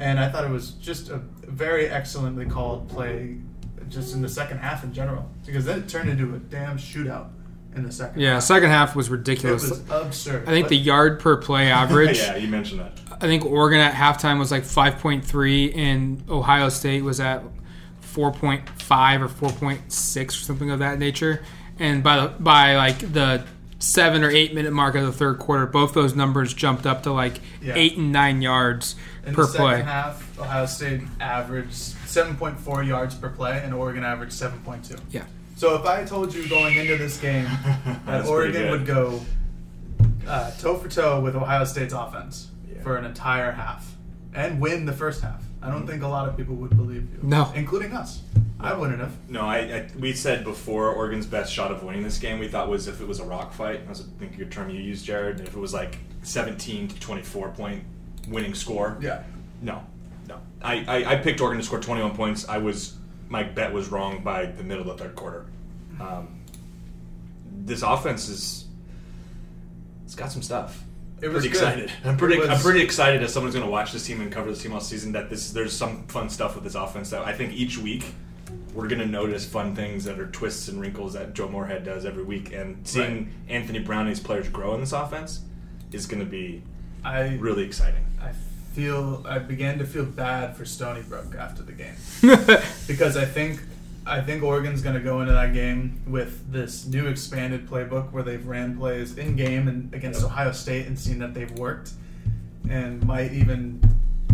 And 0.00 0.18
I 0.18 0.28
thought 0.28 0.44
it 0.44 0.50
was 0.50 0.72
just 0.72 1.10
a 1.10 1.18
very 1.42 1.88
excellently 1.88 2.44
called 2.44 2.88
play, 2.88 3.36
just 3.88 4.16
in 4.16 4.20
the 4.20 4.28
second 4.28 4.58
half 4.58 4.82
in 4.82 4.92
general, 4.92 5.30
because 5.46 5.64
then 5.64 5.78
it 5.78 5.88
turned 5.88 6.10
into 6.10 6.34
a 6.34 6.38
damn 6.38 6.76
shootout 6.76 7.28
in 7.78 7.84
the 7.86 7.92
second. 7.92 8.20
Yeah, 8.20 8.34
half. 8.34 8.42
second 8.42 8.70
half 8.70 8.94
was 8.96 9.08
ridiculous. 9.10 9.64
it 9.64 9.70
was 9.70 9.90
absurd. 9.90 10.42
I 10.48 10.50
think 10.52 10.66
But- 10.66 10.70
the 10.70 10.76
yard 10.76 11.20
per 11.20 11.36
play 11.36 11.70
average. 11.70 12.18
yeah, 12.18 12.36
you 12.36 12.48
mentioned 12.48 12.80
that. 12.80 12.92
I 13.20 13.26
think 13.26 13.44
Oregon 13.44 13.80
at 13.80 13.94
halftime 13.94 14.38
was 14.38 14.50
like 14.52 14.62
5.3, 14.64 15.74
and 15.76 16.22
Ohio 16.30 16.68
State 16.68 17.02
was 17.02 17.18
at 17.20 17.42
4.5 18.14 19.20
or 19.20 19.28
4.6 19.28 20.28
or 20.28 20.30
something 20.32 20.70
of 20.70 20.78
that 20.80 20.98
nature. 20.98 21.42
And 21.78 22.02
by 22.02 22.20
the, 22.20 22.28
by 22.40 22.76
like 22.76 22.98
the 23.12 23.44
seven 23.78 24.24
or 24.24 24.30
eight 24.30 24.54
minute 24.54 24.72
mark 24.72 24.94
of 24.96 25.04
the 25.04 25.12
third 25.12 25.38
quarter, 25.38 25.66
both 25.66 25.94
those 25.94 26.14
numbers 26.16 26.52
jumped 26.52 26.86
up 26.86 27.04
to 27.04 27.12
like 27.12 27.40
Yeah. 27.62 27.74
eight 27.76 27.96
and 27.96 28.10
nine 28.12 28.42
yards 28.42 28.96
In 29.24 29.34
per 29.34 29.42
the 29.42 29.48
second 29.48 29.64
play. 29.66 29.82
half, 29.82 30.38
Ohio 30.40 30.66
State 30.66 31.02
averaged 31.20 31.72
7.4 31.72 32.82
yards 32.86 33.14
per 33.14 33.28
play, 33.28 33.60
and 33.64 33.72
Oregon 33.72 34.02
averaged 34.02 34.32
7.2. 34.32 34.98
Yeah, 35.10 35.22
So 35.58 35.74
if 35.74 35.84
I 35.86 36.04
told 36.04 36.32
you 36.32 36.48
going 36.48 36.76
into 36.76 36.96
this 36.96 37.18
game 37.20 37.42
that 38.06 38.26
Oregon 38.26 38.70
would 38.70 38.86
go 38.86 39.20
uh, 40.24 40.52
toe 40.52 40.76
for 40.76 40.88
toe 40.88 41.20
with 41.20 41.34
Ohio 41.34 41.64
State's 41.64 41.92
offense 41.92 42.52
Yeah. 42.72 42.80
for 42.84 42.96
an 42.96 43.04
entire 43.04 43.50
half 43.50 43.96
and 44.32 44.60
win 44.60 44.86
the 44.86 44.92
first 44.92 45.20
half, 45.20 45.42
I 45.60 45.68
don't 45.68 45.84
think 45.84 46.04
a 46.04 46.06
lot 46.06 46.28
of 46.28 46.36
people 46.36 46.54
would 46.54 46.76
believe 46.76 47.10
you. 47.12 47.18
No. 47.24 47.50
including 47.56 47.92
us. 47.92 48.22
I 48.60 48.72
wouldn't 48.72 49.00
have. 49.00 49.12
No, 49.28 49.40
I, 49.40 49.56
I 49.58 49.88
we 49.98 50.12
said 50.12 50.44
before 50.44 50.90
Oregon's 50.92 51.26
best 51.26 51.52
shot 51.52 51.72
of 51.72 51.82
winning 51.82 52.04
this 52.04 52.18
game 52.18 52.38
we 52.38 52.46
thought 52.46 52.68
was 52.68 52.86
if 52.86 53.00
it 53.00 53.08
was 53.08 53.18
a 53.18 53.24
rock 53.24 53.52
fight. 53.52 53.84
That's 53.88 54.02
I 54.02 54.04
think 54.20 54.38
your 54.38 54.46
term 54.46 54.70
you 54.70 54.80
used, 54.80 55.04
Jared. 55.04 55.40
If 55.40 55.48
it 55.56 55.58
was 55.58 55.74
like 55.74 55.98
17 56.22 56.86
to 56.86 57.00
24 57.00 57.48
point 57.50 57.82
winning 58.28 58.54
score. 58.54 58.96
Yeah. 59.00 59.24
No, 59.60 59.82
no. 60.28 60.38
I, 60.62 60.84
I, 60.86 61.12
I 61.12 61.16
picked 61.16 61.40
Oregon 61.40 61.58
to 61.58 61.66
score 61.66 61.80
21 61.80 62.14
points. 62.14 62.48
I 62.48 62.58
was 62.58 62.94
my 63.28 63.42
bet 63.42 63.72
was 63.72 63.88
wrong 63.88 64.22
by 64.22 64.46
the 64.46 64.62
middle 64.62 64.88
of 64.90 64.96
the 64.98 65.04
third 65.04 65.14
quarter. 65.16 65.46
Um, 66.00 66.40
this 67.64 67.82
offense 67.82 68.28
is 68.28 68.66
it's 70.04 70.14
got 70.14 70.32
some 70.32 70.42
stuff. 70.42 70.82
It 71.20 71.28
was 71.28 71.42
pretty 71.42 71.48
good. 71.48 71.56
excited. 71.62 71.92
I'm 72.04 72.16
pretty 72.16 72.38
was- 72.38 72.48
I'm 72.48 72.60
pretty 72.60 72.80
excited 72.80 73.22
as 73.22 73.32
someone's 73.32 73.54
going 73.54 73.66
to 73.66 73.70
watch 73.70 73.92
this 73.92 74.06
team 74.06 74.20
and 74.20 74.30
cover 74.30 74.50
this 74.50 74.62
team 74.62 74.72
all 74.72 74.80
season 74.80 75.12
that 75.12 75.28
this 75.28 75.50
there's 75.50 75.72
some 75.76 76.06
fun 76.06 76.30
stuff 76.30 76.54
with 76.54 76.64
this 76.64 76.74
offense 76.76 77.10
that 77.10 77.22
I 77.26 77.32
think 77.32 77.52
each 77.52 77.76
week 77.76 78.04
we're 78.72 78.86
going 78.86 79.00
to 79.00 79.06
notice 79.06 79.44
fun 79.44 79.74
things 79.74 80.04
that 80.04 80.18
are 80.20 80.28
twists 80.28 80.68
and 80.68 80.80
wrinkles 80.80 81.14
that 81.14 81.34
Joe 81.34 81.48
Moorhead 81.48 81.84
does 81.84 82.04
every 82.06 82.22
week 82.22 82.52
and 82.52 82.86
seeing 82.86 83.16
Right. 83.24 83.28
Anthony 83.48 83.80
Brown 83.80 84.06
and 84.06 84.22
players 84.24 84.48
grow 84.48 84.74
in 84.74 84.80
this 84.80 84.92
offense 84.92 85.40
is 85.92 86.06
going 86.06 86.20
to 86.20 86.26
be 86.30 86.62
I 87.04 87.34
really 87.36 87.64
exciting. 87.64 88.04
I 88.22 88.32
feel 88.78 89.24
I 89.28 89.40
began 89.40 89.76
to 89.78 89.84
feel 89.84 90.04
bad 90.04 90.56
for 90.56 90.64
Stony 90.64 91.02
Brook 91.02 91.34
after 91.36 91.64
the 91.64 91.72
game 91.72 91.96
because 92.86 93.16
I 93.16 93.24
think 93.24 93.60
I 94.06 94.20
think 94.20 94.44
Oregon's 94.44 94.82
going 94.82 94.94
to 94.94 95.00
go 95.00 95.20
into 95.20 95.32
that 95.32 95.52
game 95.52 96.00
with 96.06 96.52
this 96.52 96.86
new 96.86 97.08
expanded 97.08 97.68
playbook 97.68 98.12
where 98.12 98.22
they've 98.22 98.46
ran 98.46 98.78
plays 98.78 99.18
in 99.18 99.34
game 99.34 99.66
and 99.66 99.92
against 99.92 100.22
Ohio 100.22 100.52
State 100.52 100.86
and 100.86 100.96
seen 100.96 101.18
that 101.18 101.34
they've 101.34 101.50
worked, 101.58 101.90
and 102.70 103.04
might 103.04 103.32
even 103.32 103.82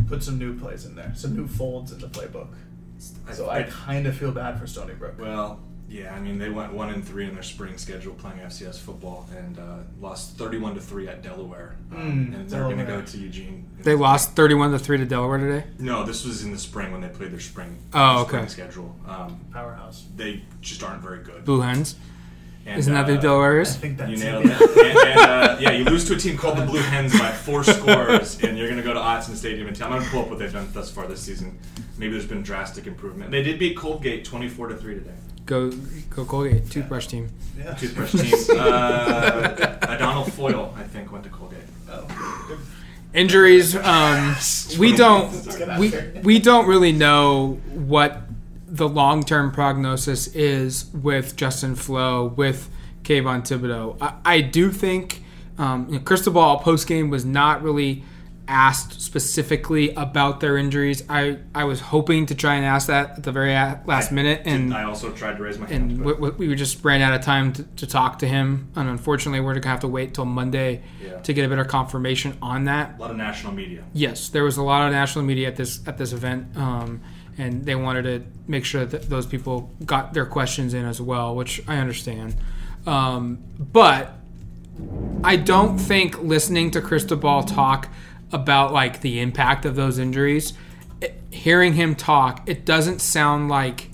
put 0.09 0.23
some 0.23 0.39
new 0.39 0.59
plays 0.59 0.85
in 0.85 0.95
there, 0.95 1.15
some 1.17 1.35
new 1.35 1.49
folds 1.49 1.91
in 1.91 1.99
the 1.99 2.09
playbook. 2.09 2.49
So 3.33 3.49
I 3.49 3.63
kind 3.63 4.07
of 4.07 4.15
feel 4.15 4.31
bad 4.31 4.61
for 4.61 4.67
Stony 4.67 4.93
Brook. 4.93 5.15
Well, 5.19 5.59
yeah, 5.89 6.15
I 6.15 6.19
mean 6.21 6.39
they 6.39 6.49
went 6.49 6.73
one 6.73 6.91
and 6.91 7.05
three 7.07 7.25
in 7.27 7.35
their 7.35 7.43
spring 7.43 7.77
schedule 7.79 8.15
playing 8.15 8.39
FCS 8.39 8.79
football 8.79 9.29
and 9.37 9.59
uh, 9.59 9.77
lost 10.01 10.37
thirty-one 10.39 10.75
to 10.75 10.81
three 10.81 11.07
at 11.09 11.23
Delaware, 11.23 11.77
um, 11.93 12.31
Mm, 12.33 12.35
and 12.41 12.51
they're 12.51 12.63
going 12.65 12.79
to 12.79 12.85
go 12.85 13.03
to 13.03 13.19
Eugene. 13.19 13.69
they 13.83 13.95
lost 13.95 14.33
31 14.35 14.73
to 14.73 14.79
three 14.79 14.99
to 14.99 15.05
Delaware 15.05 15.39
today. 15.39 15.65
No, 15.79 16.05
this 16.05 16.25
was 16.25 16.43
in 16.43 16.53
the 16.53 16.59
spring 16.59 16.91
when 16.93 17.01
they 17.01 17.09
played 17.09 17.31
their 17.33 17.41
spring. 17.41 17.77
Oh, 17.93 18.25
spring 18.27 18.43
okay. 18.43 18.49
Schedule. 18.51 18.97
Um, 19.07 19.39
Powerhouse. 19.53 20.05
they 20.17 20.43
just 20.61 20.83
aren't 20.83 21.03
very 21.03 21.23
good. 21.23 21.45
Blue 21.45 21.61
Hens. 21.61 21.97
And, 22.67 22.79
Isn't 22.79 22.95
that 22.95 23.07
the 23.07 23.19
uh, 23.19 23.21
Delaware 23.21 23.61
I 23.61 23.65
think 23.65 23.99
that's 23.99 24.11
You 24.11 24.17
nailed 24.17 24.47
it. 24.47 24.53
and, 24.59 24.99
and, 24.99 25.19
uh, 25.21 25.57
yeah, 25.61 25.73
you 25.73 25.85
lose 25.85 26.07
to 26.07 26.15
a 26.15 26.17
team 26.17 26.39
called 26.39 26.57
the 26.57 26.65
Blue 26.65 26.81
Hens 26.81 27.13
by 27.19 27.31
four 27.31 27.63
scores, 27.75 28.43
and 28.43 28.57
you're 28.57 28.69
going 28.69 28.79
to 28.81 28.83
go 28.83 28.95
to 28.95 29.01
Autzen 29.01 29.37
Stadium 29.37 29.67
and 29.69 29.77
tell. 29.77 29.89
I'm 29.89 29.99
going 29.99 30.05
to 30.05 30.11
pull 30.11 30.23
up 30.23 30.31
what 30.31 30.39
they've 30.39 30.51
done 30.51 30.67
thus 30.73 30.91
far 30.91 31.07
this 31.07 31.21
season. 31.21 31.59
Maybe 31.99 32.13
there's 32.13 32.25
been 32.25 32.43
drastic 32.43 32.87
improvement. 32.87 33.31
They 33.31 33.43
did 33.43 33.59
beat 33.59 33.77
Colgate 33.77 34.25
24 34.25 34.69
to 34.69 34.77
three 34.77 34.95
today. 34.95 35.11
Go, 35.47 35.71
go 36.11 36.25
Colgate, 36.25 36.71
toothbrush 36.71 37.07
team. 37.07 37.29
Yeah. 37.59 37.75
Toothbrush 37.75 38.13
team. 38.13 38.35
Uh, 38.59 39.77
Adonal 39.83 40.25
Foyle, 40.25 40.75
I 40.77 40.85
think, 40.85 41.13
went 41.13 41.25
to 41.25 41.31
Colgate. 41.31 41.59
Oh. 41.91 42.59
Injuries. 43.13 43.77
Um, 43.85 44.37
we 44.79 44.97
don't. 44.97 45.33
Let's 45.33 45.57
get 45.57 45.69
out 45.69 45.79
We 45.79 45.93
we 46.23 46.39
don't 46.39 46.67
really 46.67 46.93
know 46.93 47.61
what 47.73 48.23
the 48.67 48.89
long 48.89 49.23
term 49.23 49.53
prognosis 49.53 50.29
is 50.29 50.87
with 50.95 51.37
Justin 51.37 51.77
Flowe 51.77 52.27
with 52.27 52.69
Kayvon 53.03 53.43
Thibodeaux. 53.43 53.97
I, 54.01 54.15
I 54.25 54.41
do 54.41 54.73
think 54.73 55.23
um, 55.59 55.87
you 55.89 55.95
know, 55.95 56.01
Cristobal 56.01 56.59
post 56.59 56.87
game 56.87 57.11
was 57.11 57.25
not 57.25 57.63
really 57.63 58.03
asked 58.47 59.01
specifically 59.01 59.95
about 59.95 60.41
their 60.41 60.57
injuries. 60.59 61.03
I, 61.09 61.39
I 61.55 61.65
was 61.65 61.81
hoping 61.81 62.27
to 62.27 62.35
try 62.35 62.57
and 62.57 62.65
ask 62.67 62.89
that 62.89 63.11
at 63.19 63.23
the 63.23 63.33
very 63.33 63.53
last 63.53 64.13
I 64.13 64.15
minute, 64.15 64.43
and 64.45 64.75
I 64.75 64.85
also 64.85 65.11
tried 65.13 65.39
to 65.39 65.43
raise 65.43 65.59
my 65.59 65.67
hand. 65.67 65.93
and 65.93 66.05
we, 66.05 66.31
we 66.49 66.55
just 66.55 66.85
ran 66.85 67.01
out 67.01 67.15
of 67.15 67.23
time 67.23 67.53
to, 67.55 67.63
to 67.63 67.87
talk 67.87 68.19
to 68.19 68.27
him. 68.29 68.71
And 68.77 68.89
unfortunately, 68.89 69.41
we're 69.41 69.55
gonna 69.55 69.69
have 69.69 69.81
to 69.81 69.89
wait 69.89 70.13
till 70.15 70.27
Monday 70.27 70.83
Yeah. 71.03 71.21
to 71.21 71.33
get 71.33 71.45
a 71.47 71.49
better 71.49 71.65
confirmation 71.65 72.37
on 72.43 72.65
that. 72.65 72.97
a 72.99 73.01
lot 73.01 73.11
of 73.11 73.17
national 73.17 73.55
media. 73.55 73.83
Yes, 73.95 74.29
there 74.29 74.45
was 74.45 74.57
a 74.59 74.63
lot 74.63 74.87
of 74.87 74.93
national 74.93 75.25
media 75.25 75.49
at 75.49 75.57
this 75.57 75.81
at 75.87 75.97
this 75.97 76.13
event, 76.13 76.55
um, 76.57 77.01
and 77.39 77.65
they 77.65 77.75
wanted 77.75 78.03
to 78.03 78.23
make 78.47 78.65
sure 78.65 78.85
that 78.85 79.09
those 79.09 79.25
people 79.27 79.71
got 79.87 80.13
their 80.13 80.27
questions 80.27 80.75
in 80.75 80.85
as 80.85 81.01
well, 81.01 81.35
which 81.35 81.63
I 81.67 81.79
understand. 81.79 82.37
Um, 82.87 83.39
but 83.59 84.13
I 85.23 85.37
don't 85.37 85.79
think 85.79 86.23
listening 86.23 86.71
to 86.73 86.81
Cristobal 86.83 87.43
talk 87.45 87.89
about 88.35 88.73
like 88.73 89.01
the 89.01 89.21
impact 89.21 89.65
of 89.65 89.77
those 89.77 89.99
injuries. 89.99 90.53
It- 91.01 91.21
hearing 91.31 91.73
him 91.75 91.95
talk, 91.95 92.43
it 92.49 92.65
doesn't 92.65 93.01
sound 93.01 93.49
like 93.49 93.91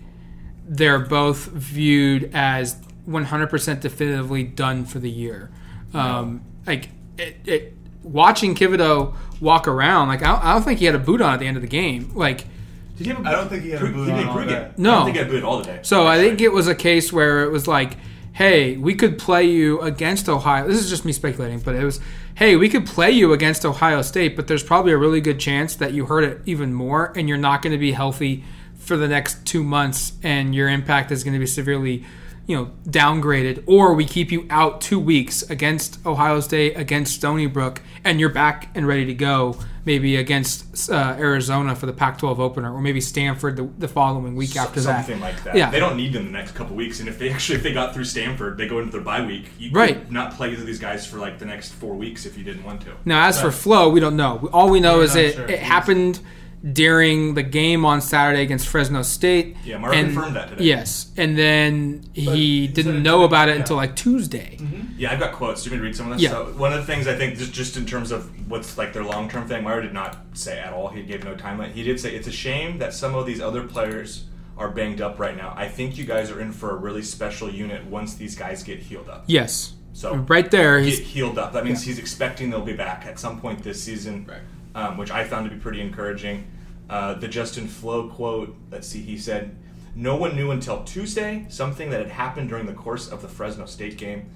they're 0.66 0.98
both 0.98 1.46
viewed 1.46 2.30
as 2.34 2.76
100% 3.08 3.80
definitively 3.80 4.42
done 4.44 4.84
for 4.84 4.98
the 4.98 5.10
year. 5.10 5.50
Um, 5.92 6.42
like 6.66 6.90
it, 7.18 7.36
it, 7.44 7.74
watching 8.02 8.54
Kivido 8.54 9.14
walk 9.40 9.66
around, 9.66 10.08
like 10.08 10.22
I 10.22 10.26
don't, 10.32 10.44
I 10.44 10.52
don't 10.52 10.62
think 10.62 10.78
he 10.78 10.84
had 10.86 10.94
a 10.94 10.98
boot 11.00 11.20
on 11.20 11.34
at 11.34 11.40
the 11.40 11.46
end 11.46 11.56
of 11.56 11.62
the 11.62 11.68
game. 11.68 12.12
Like 12.14 12.44
Did 12.96 13.06
he 13.06 13.12
have 13.12 13.24
a 13.24 13.28
I 13.28 13.32
don't 13.32 13.48
think 13.48 13.64
he 13.64 13.70
had 13.70 13.82
a 13.82 13.86
boot 13.86 14.04
he 14.06 14.12
on 14.12 14.18
did 14.18 14.26
all 14.28 14.36
pregame. 14.36 14.48
day. 14.48 14.64
I 14.66 14.70
No. 14.76 14.90
don't 14.92 15.04
think 15.06 15.16
he 15.16 15.22
had 15.22 15.28
a 15.28 15.32
boot 15.32 15.42
all 15.44 15.60
today. 15.62 15.80
So 15.82 16.06
I 16.06 16.14
Actually. 16.16 16.28
think 16.28 16.40
it 16.42 16.52
was 16.52 16.68
a 16.68 16.74
case 16.74 17.12
where 17.12 17.42
it 17.44 17.50
was 17.50 17.66
like, 17.66 17.96
hey, 18.32 18.76
we 18.76 18.94
could 18.94 19.18
play 19.18 19.44
you 19.44 19.80
against 19.80 20.28
Ohio. 20.28 20.68
This 20.68 20.78
is 20.78 20.88
just 20.88 21.04
me 21.04 21.12
speculating, 21.12 21.58
but 21.58 21.74
it 21.74 21.84
was, 21.84 21.98
hey, 22.40 22.56
we 22.56 22.70
could 22.70 22.86
play 22.86 23.10
you 23.10 23.34
against 23.34 23.66
Ohio 23.66 24.00
State, 24.00 24.34
but 24.34 24.48
there's 24.48 24.62
probably 24.62 24.92
a 24.92 24.96
really 24.96 25.20
good 25.20 25.38
chance 25.38 25.76
that 25.76 25.92
you 25.92 26.06
hurt 26.06 26.24
it 26.24 26.40
even 26.46 26.72
more 26.72 27.12
and 27.14 27.28
you're 27.28 27.36
not 27.36 27.60
going 27.60 27.70
to 27.70 27.78
be 27.78 27.92
healthy 27.92 28.42
for 28.78 28.96
the 28.96 29.06
next 29.06 29.44
two 29.44 29.62
months 29.62 30.14
and 30.22 30.54
your 30.54 30.66
impact 30.66 31.12
is 31.12 31.22
going 31.22 31.34
to 31.34 31.38
be 31.38 31.46
severely, 31.46 32.02
you 32.46 32.56
know, 32.56 32.70
downgraded. 32.88 33.62
Or 33.66 33.94
we 33.94 34.04
keep 34.04 34.30
you 34.32 34.46
out 34.50 34.80
two 34.80 34.98
weeks 35.00 35.42
against 35.50 36.04
Ohio 36.06 36.40
State, 36.40 36.76
against 36.76 37.14
Stony 37.14 37.46
Brook, 37.46 37.80
and 38.04 38.18
you're 38.20 38.28
back 38.28 38.70
and 38.74 38.86
ready 38.86 39.06
to 39.06 39.14
go. 39.14 39.56
Maybe 39.86 40.16
against 40.16 40.90
uh, 40.90 41.16
Arizona 41.18 41.74
for 41.74 41.86
the 41.86 41.92
Pac-12 41.94 42.38
opener, 42.38 42.70
or 42.72 42.82
maybe 42.82 43.00
Stanford 43.00 43.56
the, 43.56 43.62
the 43.78 43.88
following 43.88 44.36
week 44.36 44.54
after 44.54 44.78
that. 44.82 45.06
something 45.06 45.20
like 45.22 45.42
that. 45.44 45.56
Yeah. 45.56 45.70
They 45.70 45.80
don't 45.80 45.96
need 45.96 46.12
them 46.12 46.26
the 46.26 46.30
next 46.32 46.52
couple 46.54 46.76
weeks, 46.76 47.00
and 47.00 47.08
if 47.08 47.18
they 47.18 47.30
actually 47.32 47.56
if 47.56 47.62
they 47.62 47.72
got 47.72 47.94
through 47.94 48.04
Stanford, 48.04 48.58
they 48.58 48.68
go 48.68 48.78
into 48.78 48.92
their 48.92 49.00
bye 49.00 49.24
week. 49.24 49.46
You 49.58 49.70
Right. 49.72 49.94
could 49.98 50.12
not 50.12 50.34
play 50.34 50.54
these 50.54 50.78
guys 50.78 51.06
for 51.06 51.16
like 51.16 51.38
the 51.38 51.46
next 51.46 51.70
four 51.72 51.94
weeks 51.94 52.26
if 52.26 52.36
you 52.36 52.44
didn't 52.44 52.62
want 52.64 52.82
to. 52.82 52.92
Now, 53.06 53.26
as 53.26 53.40
for 53.40 53.50
Flowe, 53.50 53.88
we 53.88 54.00
don't 54.00 54.16
know. 54.16 54.50
All 54.52 54.68
we 54.68 54.80
know 54.80 54.98
We're 54.98 55.04
is 55.04 55.16
it, 55.16 55.34
sure. 55.36 55.48
it 55.48 55.60
happened 55.60 56.20
during 56.72 57.34
the 57.34 57.42
game 57.42 57.84
on 57.84 58.00
Saturday 58.00 58.42
against 58.42 58.68
Fresno 58.68 59.02
State. 59.02 59.56
Yeah, 59.64 59.78
Mark 59.78 59.94
and- 59.94 60.12
confirmed 60.12 60.36
that 60.36 60.50
today. 60.50 60.64
Yes, 60.64 61.10
and 61.16 61.36
then 61.36 62.04
he 62.12 62.30
he 62.30 62.66
didn't 62.68 63.02
know 63.02 63.18
today, 63.18 63.24
about 63.26 63.48
it 63.48 63.52
yeah. 63.52 63.60
until 63.60 63.76
like 63.76 63.96
Tuesday. 63.96 64.58
Yeah, 64.96 65.12
I've 65.12 65.20
got 65.20 65.32
quotes. 65.32 65.62
Do 65.62 65.70
you 65.70 65.74
want 65.76 65.82
me 65.82 65.86
to 65.86 65.90
read 65.90 65.96
some 65.96 66.12
of 66.12 66.18
this? 66.18 66.22
Yeah. 66.22 66.30
So 66.30 66.44
one 66.58 66.72
of 66.72 66.80
the 66.80 66.86
things 66.86 67.06
I 67.06 67.16
think 67.16 67.38
just 67.38 67.52
just 67.52 67.76
in 67.76 67.86
terms 67.86 68.10
of 68.10 68.50
what's 68.50 68.76
like 68.76 68.92
their 68.92 69.04
long 69.04 69.28
term 69.28 69.48
thing, 69.48 69.64
Mario 69.64 69.82
did 69.82 69.94
not 69.94 70.18
say 70.34 70.58
at 70.58 70.72
all. 70.72 70.88
He 70.88 71.02
gave 71.02 71.24
no 71.24 71.34
timeline. 71.34 71.72
He 71.72 71.82
did 71.82 71.98
say 71.98 72.14
it's 72.14 72.28
a 72.28 72.32
shame 72.32 72.78
that 72.78 72.92
some 72.92 73.14
of 73.14 73.26
these 73.26 73.40
other 73.40 73.62
players 73.66 74.26
are 74.58 74.68
banged 74.68 75.00
up 75.00 75.18
right 75.18 75.36
now. 75.36 75.54
I 75.56 75.68
think 75.68 75.96
you 75.96 76.04
guys 76.04 76.30
are 76.30 76.40
in 76.40 76.52
for 76.52 76.70
a 76.70 76.76
really 76.76 77.02
special 77.02 77.50
unit 77.50 77.86
once 77.86 78.14
these 78.14 78.34
guys 78.36 78.62
get 78.62 78.78
healed 78.80 79.08
up. 79.08 79.24
Yes. 79.26 79.72
So 79.92 80.14
right 80.14 80.50
there, 80.50 80.78
he's 80.78 80.98
healed 80.98 81.38
up. 81.38 81.52
That 81.54 81.64
means 81.64 81.82
he's 81.82 81.98
expecting 81.98 82.50
they'll 82.50 82.60
be 82.60 82.74
back 82.74 83.06
at 83.06 83.18
some 83.18 83.40
point 83.40 83.62
this 83.62 83.82
season, 83.82 84.26
Right. 84.28 84.40
Um, 84.74 84.96
which 84.96 85.10
I 85.10 85.24
found 85.24 85.48
to 85.48 85.54
be 85.54 85.60
pretty 85.60 85.80
encouraging. 85.80 86.44
Uh, 86.88 87.14
the 87.14 87.26
Justin 87.28 87.66
Flowe 87.66 88.08
quote. 88.08 88.54
Let's 88.70 88.86
see. 88.86 89.00
He 89.02 89.18
said, 89.18 89.56
"No 89.96 90.14
one 90.16 90.36
knew 90.36 90.50
until 90.52 90.84
Tuesday 90.84 91.46
something 91.48 91.90
that 91.90 92.00
had 92.00 92.10
happened 92.10 92.48
during 92.50 92.66
the 92.66 92.72
course 92.72 93.08
of 93.08 93.20
the 93.22 93.28
Fresno 93.28 93.66
State 93.66 93.96
game," 93.98 94.26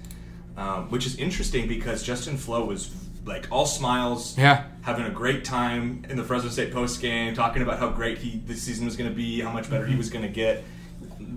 um, 0.57 0.89
which 0.89 1.05
is 1.05 1.15
interesting 1.17 1.67
because 1.67 2.03
Justin 2.03 2.35
Flowe 2.37 2.65
was 2.65 2.91
like 3.25 3.47
all 3.51 3.65
smiles, 3.65 4.37
Yeah. 4.37 4.65
having 4.81 5.05
a 5.05 5.09
great 5.09 5.43
time 5.45 6.05
in 6.09 6.15
the 6.17 6.23
Fresno 6.23 6.49
State 6.49 6.71
post 6.71 7.01
game, 7.01 7.33
talking 7.33 7.61
about 7.63 7.79
how 7.79 7.89
great 7.89 8.17
he 8.19 8.41
this 8.45 8.61
season 8.61 8.85
was 8.85 8.95
going 8.95 9.09
to 9.09 9.15
be, 9.15 9.39
how 9.41 9.51
much 9.51 9.69
better 9.69 9.85
he 9.85 9.95
was 9.95 10.09
going 10.09 10.23
to 10.23 10.31
get. 10.31 10.63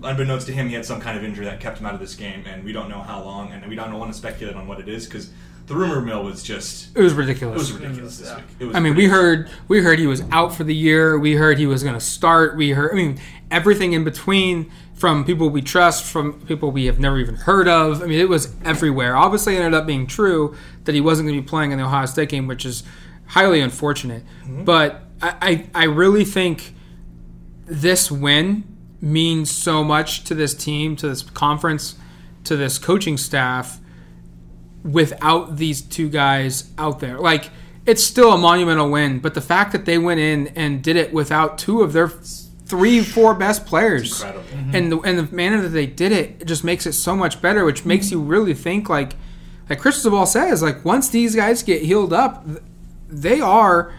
Unbeknownst 0.03 0.45
to 0.47 0.53
him, 0.53 0.67
he 0.67 0.75
had 0.75 0.85
some 0.85 1.01
kind 1.01 1.17
of 1.17 1.23
injury 1.23 1.45
that 1.45 1.59
kept 1.59 1.79
him 1.79 1.85
out 1.85 1.93
of 1.93 1.99
this 1.99 2.15
game, 2.15 2.43
and 2.45 2.63
we 2.63 2.71
don't 2.73 2.89
know 2.89 3.01
how 3.01 3.23
long, 3.23 3.51
and 3.51 3.65
we 3.67 3.75
don't 3.75 3.91
want 3.97 4.11
to 4.11 4.17
speculate 4.17 4.55
on 4.55 4.67
what 4.67 4.79
it 4.79 4.87
is 4.87 5.05
because 5.05 5.31
the 5.69 5.75
rumor 5.75 6.01
mill 6.01 6.23
was 6.23 6.41
just 6.43 6.97
it 6.97 7.01
was 7.01 7.13
ridiculous. 7.13 7.55
it 7.55 7.59
was 7.59 7.71
ridiculous 7.71 8.17
this 8.17 8.27
Yeah. 8.27 8.35
week. 8.37 8.45
It 8.59 8.65
was 8.65 8.75
I 8.75 8.79
mean, 8.79 8.95
we 8.95 9.05
heard 9.05 9.49
we 9.67 9.81
heard 9.81 9.99
he 9.99 10.07
was 10.07 10.23
out 10.31 10.53
for 10.53 10.63
the 10.63 10.75
year. 10.75 11.17
We 11.17 11.35
heard 11.35 11.59
he 11.59 11.67
was 11.67 11.83
going 11.83 11.93
to 11.93 12.01
start. 12.01 12.57
We 12.57 12.71
heard, 12.71 12.91
I 12.91 12.95
mean, 12.95 13.19
everything 13.51 13.93
in 13.93 14.03
between 14.03 14.71
from 14.95 15.23
people 15.23 15.49
we 15.49 15.61
trust, 15.61 16.03
from 16.03 16.41
people 16.41 16.71
we 16.71 16.85
have 16.87 16.99
never 16.99 17.19
even 17.19 17.35
heard 17.35 17.67
of. 17.67 18.01
I 18.01 18.07
mean, 18.07 18.19
it 18.19 18.27
was 18.27 18.53
everywhere. 18.65 19.15
Obviously, 19.15 19.55
it 19.55 19.59
ended 19.59 19.79
up 19.79 19.85
being 19.85 20.07
true 20.07 20.55
that 20.85 20.95
he 20.95 21.01
wasn't 21.01 21.27
going 21.29 21.37
to 21.37 21.43
be 21.43 21.47
playing 21.47 21.71
in 21.71 21.77
the 21.77 21.85
Ohio 21.85 22.07
State 22.07 22.29
game, 22.29 22.47
which 22.47 22.65
is 22.65 22.81
highly 23.27 23.61
unfortunate. 23.61 24.23
Mm-hmm. 24.41 24.63
But 24.65 25.03
I, 25.21 25.35
I, 25.73 25.83
I 25.83 25.83
really 25.85 26.25
think 26.25 26.73
this 27.67 28.11
win 28.11 28.63
means 28.99 29.51
so 29.51 29.83
much 29.83 30.23
to 30.25 30.33
this 30.33 30.55
team, 30.55 30.95
to 30.97 31.07
this 31.09 31.21
conference, 31.21 31.95
to 32.45 32.57
this 32.57 32.79
coaching 32.79 33.17
staff 33.17 33.79
without 34.83 35.57
these 35.57 35.81
two 35.81 36.09
guys 36.09 36.71
out 36.77 36.99
there. 36.99 37.19
Like 37.19 37.49
it's 37.85 38.03
still 38.03 38.33
a 38.33 38.37
monumental 38.37 38.89
win, 38.89 39.19
but 39.19 39.33
the 39.33 39.41
fact 39.41 39.71
that 39.71 39.85
they 39.85 39.97
went 39.97 40.19
in 40.19 40.47
and 40.49 40.83
did 40.83 40.95
it 40.95 41.11
without 41.13 41.57
two 41.57 41.81
of 41.81 41.93
their 41.93 42.07
three, 42.07 43.01
four 43.01 43.33
best 43.33 43.65
players, 43.65 44.21
incredible. 44.21 44.75
and 44.75 44.91
the 44.91 44.99
and 44.99 45.17
the 45.17 45.35
manner 45.35 45.61
that 45.61 45.69
they 45.69 45.87
did 45.87 46.11
it, 46.11 46.41
it 46.41 46.45
just 46.45 46.63
makes 46.63 46.85
it 46.85 46.93
so 46.93 47.15
much 47.15 47.41
better. 47.41 47.65
Which 47.65 47.85
makes 47.85 48.11
you 48.11 48.21
really 48.21 48.53
think 48.53 48.89
like, 48.89 49.13
like 49.69 49.79
Cristobal 49.79 50.25
says, 50.25 50.61
like 50.61 50.85
once 50.85 51.09
these 51.09 51.35
guys 51.35 51.63
get 51.63 51.81
healed 51.81 52.13
up, 52.13 52.45
they 53.07 53.41
are 53.41 53.93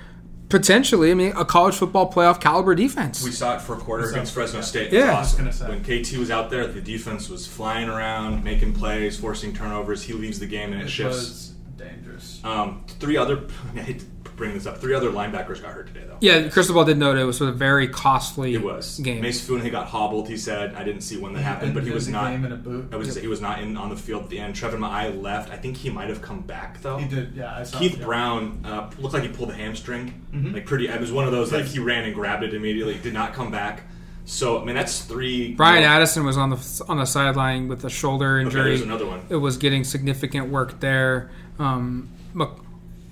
potentially, 0.51 1.11
I 1.11 1.15
mean, 1.15 1.33
a 1.37 1.45
college 1.45 1.77
football 1.77 2.13
playoff 2.13 2.41
caliber 2.41 2.75
defense. 2.75 3.23
We 3.25 3.31
saw 3.31 3.57
it 3.57 3.63
for 3.63 3.75
a 3.75 3.79
quarter 3.79 4.05
So- 4.05 4.11
against 4.13 4.35
Fresno 4.35 4.59
yeah. 4.59 4.65
State. 4.65 4.93
Yeah. 4.93 4.99
It 4.99 5.19
was 5.21 5.41
I 5.41 5.47
awesome. 5.49 5.69
When 5.69 5.83
KT 5.83 6.19
was 6.19 6.31
out 6.31 6.51
there, 6.51 6.67
the 6.67 6.81
defense 6.83 7.29
was 7.31 7.47
flying 7.47 7.89
around, 7.89 8.45
making 8.45 8.75
plays, 8.75 9.19
forcing 9.19 9.55
turnovers. 9.55 10.03
He 10.03 10.13
leaves 10.13 10.39
the 10.39 10.47
game 10.47 10.73
and 10.73 10.83
it, 10.83 10.87
It 10.87 10.91
shifts. 10.91 11.17
was 11.17 11.53
dangerous. 11.79 12.41
Um, 12.45 12.85
three 12.99 13.17
other, 13.17 13.45
I 13.75 13.79
hate 13.81 14.01
to 14.01 14.07
bring 14.40 14.55
this 14.55 14.66
up, 14.66 14.79
three 14.79 14.94
other 14.94 15.11
linebackers 15.11 15.62
got 15.62 15.72
hurt 15.72 15.87
today, 15.87 16.03
though. 16.07 16.16
yeah, 16.20 16.48
Cristobal 16.48 16.85
did 16.85 16.98
note 16.98 17.16
it 17.16 17.24
was 17.24 17.40
a 17.40 17.53
very 17.53 17.87
costly 17.87 18.55
It 18.55 18.62
was. 18.64 18.98
game. 18.98 19.20
Mase 19.22 19.40
Funa, 19.46 19.62
he 19.62 19.70
got 19.70 19.87
hobbled, 19.87 20.29
he 20.29 20.37
said. 20.37 20.74
I 20.74 20.83
didn't 20.83 21.03
see 21.03 21.16
when 21.18 21.33
that 21.35 21.42
happened, 21.42 21.74
but 21.74 21.85
he 21.85 21.90
was 21.90 22.09
not. 22.09 22.31
game 22.33 22.44
in 22.44 22.50
a 22.50 22.57
boot. 22.57 22.88
I 22.92 22.96
was 22.96 23.07
gonna 23.07 23.14
say 23.14 23.20
he 23.20 23.29
was 23.29 23.40
not 23.40 23.61
in 23.62 23.76
on 23.76 23.88
the 23.90 23.96
field 23.96 24.24
at 24.24 24.31
the 24.31 24.38
end. 24.40 24.57
Treven 24.57 24.81
Ma'ae 24.81 25.22
left. 25.22 25.53
I 25.53 25.57
think 25.57 25.76
he 25.76 25.90
might 25.90 26.09
have 26.09 26.20
come 26.22 26.40
back 26.40 26.81
though. 26.83 26.96
He 26.96 27.07
did, 27.07 27.35
yeah. 27.37 27.55
I 27.57 27.62
saw 27.62 27.79
Keith 27.79 27.98
yeah. 27.98 28.05
Brown 28.05 28.61
uh, 28.64 28.90
looked 28.98 29.14
like 29.14 29.22
he 29.22 29.29
pulled 29.29 29.50
a 29.50 29.55
hamstring. 29.55 30.26
Mhm. 30.35 30.55
Like 30.55 30.66
pretty. 30.66 30.88
It 30.88 30.98
was 31.00 31.12
one 31.12 31.26
of 31.26 31.33
those 31.33 31.53
like 31.53 31.66
he 31.66 31.79
ran 31.79 32.05
and 32.05 32.14
grabbed 32.14 32.42
it 32.42 32.55
immediately. 32.55 32.98
Did 32.98 33.14
not 33.14 33.35
come 33.35 33.50
back. 33.53 33.83
So 34.24 34.61
I 34.61 34.64
mean 34.64 34.74
that's 34.74 35.00
three. 35.05 35.55
Bryan 35.55 35.83
you 35.83 35.88
know, 35.88 35.94
Addison 35.94 36.24
was 36.24 36.37
on 36.37 36.50
the 36.50 36.85
on 36.88 36.96
the 36.98 37.05
sideline 37.05 37.68
with 37.68 37.85
a 37.85 37.90
shoulder 37.90 38.37
Okay, 38.38 38.46
injury. 38.46 38.62
there's 38.70 38.81
another 38.83 39.07
one. 39.07 39.20
It 39.29 39.37
was 39.37 39.57
getting 39.59 39.85
significant 39.85 40.48
work 40.50 40.81
there. 40.81 41.31
Um, 41.59 42.09
Mc- 42.33 42.48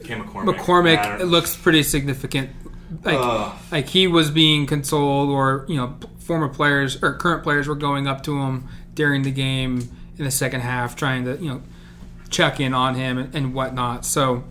Cam 0.04 0.24
McCormick. 0.24 0.56
McCormick, 0.56 1.20
it 1.20 1.26
looks 1.26 1.56
pretty 1.56 1.82
significant. 1.82 2.50
Like 3.04 3.18
Ugh. 3.18 3.58
like 3.70 3.88
he 3.88 4.06
was 4.06 4.30
being 4.30 4.66
consoled, 4.66 5.28
or 5.30 5.66
you 5.68 5.76
know, 5.76 5.96
former 6.18 6.48
players 6.48 7.02
or 7.02 7.14
current 7.14 7.42
players 7.42 7.68
were 7.68 7.74
going 7.74 8.06
up 8.06 8.22
to 8.24 8.38
him 8.40 8.68
during 8.94 9.22
the 9.22 9.30
game 9.30 9.88
in 10.16 10.24
the 10.24 10.30
second 10.30 10.61
half, 10.61 10.96
trying 10.96 11.24
to 11.26 11.37
you 11.37 11.48
know 11.48 11.62
check 12.30 12.61
in 12.61 12.72
on 12.74 12.94
him 12.94 13.18
and, 13.18 13.34
and 13.34 13.54
whatnot. 13.54 14.04
So 14.06 14.44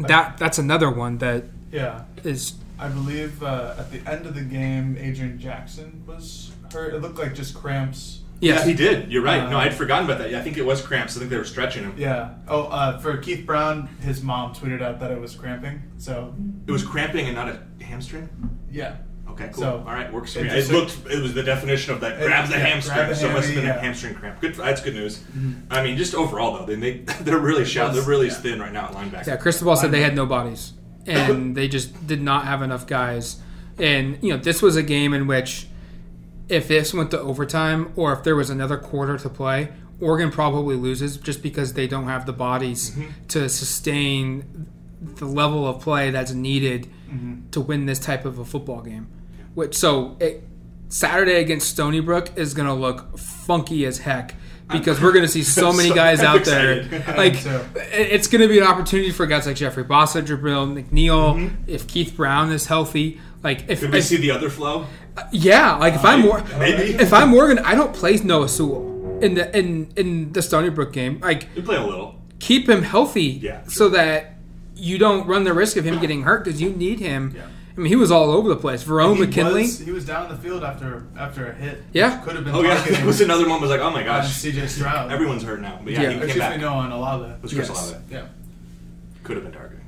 that 0.00 0.38
that's 0.38 0.58
another 0.58 0.90
one 0.90 1.18
that 1.18 1.44
Yeah. 1.70 2.04
is 2.24 2.54
I 2.78 2.88
believe 2.88 3.42
uh, 3.44 3.76
at 3.78 3.92
the 3.92 3.98
end 4.10 4.26
of 4.26 4.34
the 4.34 4.42
game, 4.42 4.96
Adrian 4.98 5.38
Jackson 5.38 6.02
was 6.04 6.50
hurt. 6.72 6.94
It 6.94 6.98
looked 7.00 7.18
like 7.18 7.32
just 7.34 7.54
cramps. 7.54 8.21
Yes, 8.42 8.60
Yeah, 8.60 8.64
he 8.66 8.74
did. 8.74 9.10
You're 9.10 9.22
right. 9.22 9.40
Uh, 9.40 9.48
no, 9.50 9.56
I'd 9.58 9.72
forgotten 9.74 10.04
about 10.04 10.18
that. 10.18 10.30
Yeah, 10.30 10.40
I 10.40 10.42
think 10.42 10.58
it 10.58 10.66
was 10.66 10.82
cramps. 10.82 11.16
I 11.16 11.20
think 11.20 11.30
they 11.30 11.38
were 11.38 11.44
stretching 11.44 11.84
him. 11.84 11.94
Yeah. 11.96 12.34
Oh, 12.48 12.64
uh, 12.64 12.98
for 12.98 13.16
Keith 13.16 13.46
Brown, 13.46 13.86
his 14.00 14.22
mom 14.22 14.52
tweeted 14.54 14.82
out 14.82 15.00
that 15.00 15.10
it 15.10 15.20
was 15.20 15.34
cramping. 15.34 15.82
So, 15.96 16.34
It 16.66 16.70
was 16.72 16.84
cramping 16.84 17.26
and 17.26 17.34
not 17.34 17.48
a 17.48 17.60
hamstring. 17.82 18.28
yeah. 18.70 18.96
Okay, 19.30 19.46
cool. 19.54 19.62
So, 19.62 19.84
All 19.86 19.94
right, 19.94 20.12
works 20.12 20.34
for 20.34 20.40
it 20.40 20.42
me. 20.42 20.48
It 20.50 20.54
just- 20.56 20.70
looked. 20.72 20.98
It 21.10 21.22
was 21.22 21.32
the 21.32 21.42
definition 21.42 21.94
of 21.94 22.00
that. 22.02 22.20
It- 22.20 22.26
Grabs 22.26 22.50
the 22.50 22.58
yeah, 22.58 22.66
hamstring. 22.66 22.96
grab 22.98 23.08
the 23.08 23.14
so 23.16 23.30
it 23.30 23.32
must 23.32 23.46
have 23.46 23.54
been 23.54 23.64
hammy, 23.64 23.78
a 23.78 23.80
hamstring 23.80 24.14
cramp. 24.14 24.40
Good. 24.42 24.54
That's 24.56 24.82
good 24.82 24.92
news. 24.94 25.22
I 25.70 25.82
mean, 25.82 25.96
just 25.96 26.14
overall 26.14 26.58
though, 26.58 26.66
they 26.66 26.76
make 26.76 27.06
they're 27.20 27.38
really 27.38 27.64
shallow. 27.64 27.94
They're 27.94 28.02
really 28.02 28.26
Yeah. 28.26 28.34
thin 28.34 28.60
right 28.60 28.72
now 28.72 28.86
at 28.86 28.92
linebacker. 28.92 29.26
Yeah, 29.26 29.36
Cristobal 29.36 29.74
said 29.76 29.90
they 29.90 30.02
had 30.02 30.14
no 30.14 30.26
bodies, 30.26 30.74
and 31.06 31.56
they 31.56 31.66
just 31.66 32.06
did 32.06 32.20
not 32.20 32.44
have 32.44 32.60
enough 32.60 32.86
guys. 32.86 33.40
And 33.78 34.18
you 34.20 34.34
know, 34.34 34.36
this 34.36 34.60
was 34.60 34.76
a 34.76 34.82
game 34.82 35.14
in 35.14 35.26
which, 35.26 35.66
if 36.52 36.68
this 36.68 36.92
went 36.92 37.10
to 37.12 37.20
overtime, 37.20 37.92
or 37.96 38.12
if 38.12 38.22
there 38.24 38.36
was 38.36 38.50
another 38.50 38.76
quarter 38.76 39.16
to 39.16 39.28
play, 39.30 39.72
Oregon 40.00 40.30
probably 40.30 40.76
loses 40.76 41.16
just 41.16 41.42
because 41.42 41.72
they 41.72 41.88
don't 41.88 42.08
have 42.08 42.26
the 42.26 42.32
bodies 42.32 42.90
mm-hmm. 42.90 43.10
to 43.28 43.48
sustain 43.48 44.66
the 45.00 45.24
level 45.24 45.66
of 45.66 45.80
play 45.80 46.10
that's 46.10 46.32
needed 46.32 46.88
mm-hmm. 47.08 47.48
to 47.50 47.60
win 47.60 47.86
this 47.86 47.98
type 47.98 48.26
of 48.26 48.38
a 48.38 48.44
football 48.44 48.82
game. 48.82 49.08
Which 49.54 49.74
so 49.74 50.18
it, 50.20 50.44
Saturday 50.88 51.36
against 51.36 51.70
Stony 51.70 52.00
Brook 52.00 52.28
is 52.36 52.52
going 52.52 52.68
to 52.68 52.74
look 52.74 53.18
funky 53.18 53.86
as 53.86 53.98
heck. 53.98 54.34
Because 54.70 55.02
we're 55.02 55.12
going 55.12 55.24
to 55.24 55.30
see 55.30 55.42
so 55.42 55.70
many 55.70 55.90
so 55.90 55.94
guys 55.94 56.20
out 56.20 56.44
there, 56.46 56.84
like 57.16 57.34
it's 57.74 58.26
going 58.26 58.40
to 58.40 58.48
be 58.48 58.58
an 58.58 58.64
opportunity 58.64 59.10
for 59.10 59.26
guys 59.26 59.46
like 59.46 59.56
Jeffrey 59.56 59.84
Bassa, 59.84 60.22
Jabril 60.22 60.72
McNeil. 60.72 61.36
Mm-hmm. 61.36 61.64
If 61.66 61.86
Keith 61.86 62.16
Brown 62.16 62.50
is 62.50 62.66
healthy, 62.66 63.20
like 63.42 63.64
if, 63.68 63.80
Could 63.80 63.92
we 63.92 63.98
if- 63.98 64.04
see 64.04 64.16
the 64.16 64.30
other 64.30 64.48
flow? 64.48 64.86
Yeah, 65.32 65.76
like 65.76 65.94
if 65.94 66.04
I'm 66.04 66.20
more, 66.22 66.42
Maybe. 66.58 66.94
if 66.94 67.12
I'm 67.12 67.28
Morgan, 67.30 67.58
I 67.60 67.74
don't 67.74 67.92
play 67.94 68.16
Noah 68.16 68.48
Sewell 68.48 69.18
in 69.22 69.34
the 69.34 69.56
in 69.58 69.92
in 69.96 70.32
the 70.32 70.42
Stony 70.42 70.70
Brook 70.70 70.92
game. 70.92 71.20
Like 71.20 71.48
We 71.54 71.62
play 71.62 71.76
a 71.76 71.84
little. 71.84 72.16
keep 72.38 72.68
him 72.68 72.82
healthy, 72.82 73.24
Yeah, 73.42 73.64
so 73.66 73.88
that 73.90 74.34
you 74.74 74.98
don't 74.98 75.26
run 75.26 75.44
the 75.44 75.52
risk 75.52 75.76
of 75.76 75.84
him 75.84 76.00
getting 76.00 76.22
hurt 76.22 76.44
because 76.44 76.60
you 76.60 76.70
need 76.70 76.98
him. 77.00 77.34
Yeah. 77.36 77.46
I 77.74 77.80
mean, 77.80 77.86
he 77.88 77.96
was 77.96 78.10
all 78.10 78.30
over 78.30 78.48
the 78.50 78.56
place. 78.56 78.84
Verone 78.84 79.14
he 79.14 79.20
McKinley. 79.24 79.62
Was, 79.62 79.78
he 79.78 79.92
was 79.92 80.04
down 80.04 80.26
in 80.30 80.36
the 80.36 80.42
field 80.42 80.62
after 80.62 81.06
after 81.16 81.46
a 81.46 81.54
hit. 81.54 81.82
Yeah. 81.92 82.18
Could 82.18 82.36
have 82.36 82.44
been. 82.44 82.54
Oh 82.54 82.62
yeah, 82.62 82.82
it 82.86 83.04
was 83.06 83.20
another 83.22 83.48
one. 83.48 83.60
Was 83.60 83.70
like, 83.70 83.80
oh 83.80 83.90
my 83.90 84.02
gosh, 84.02 84.26
CJ 84.42 84.68
Stroud. 84.68 85.10
everyone's 85.10 85.42
hurt 85.42 85.60
now. 85.60 85.78
But 85.82 85.92
yeah, 85.94 86.02
Yeah. 86.02 86.08
he 86.08 86.14
came 86.14 86.22
Excuse 86.24 86.38
back. 86.44 86.56
me, 86.56 86.62
no, 86.62 86.74
on 86.74 86.92
Olave. 86.92 87.30
It 87.32 87.42
was 87.42 87.52
Chris 87.54 87.68
Yes. 87.68 87.90
Olave. 87.92 88.04
Yeah. 88.10 88.26
Could 89.24 89.36
have 89.36 89.44
been 89.44 89.52
targeting. 89.54 89.84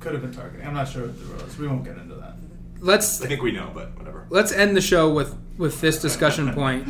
Could 0.00 0.12
have 0.12 0.22
been 0.22 0.32
targeting. 0.32 0.66
I'm 0.66 0.74
not 0.74 0.86
sure 0.88 1.02
what 1.06 1.18
the 1.18 1.24
rule 1.24 1.40
is. 1.42 1.58
We 1.58 1.66
won't 1.66 1.84
get 1.84 1.96
into 1.96 2.14
that. 2.16 2.34
Let's 2.80 3.22
I 3.22 3.26
think 3.26 3.42
we 3.42 3.52
know, 3.52 3.70
but 3.74 3.96
whatever. 3.98 4.26
let's 4.30 4.52
end 4.52 4.76
the 4.76 4.80
show 4.80 5.12
with 5.12 5.36
with 5.56 5.80
this 5.80 6.00
discussion 6.00 6.52
point. 6.54 6.88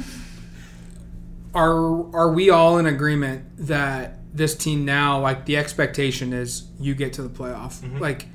Are 1.55 2.15
are 2.15 2.33
we 2.33 2.51
all 2.51 2.79
in 2.79 2.87
agreement 2.87 3.45
that 3.67 4.19
this 4.35 4.55
team 4.55 4.85
now, 4.85 5.21
like 5.21 5.47
the 5.47 5.57
expectation 5.57 6.33
is, 6.33 6.69
you 6.79 6.95
get 6.95 7.15
to 7.15 7.23
the 7.23 7.29
playoff? 7.29 7.81
Mm-hmm. 7.81 7.99
Like 7.99 8.27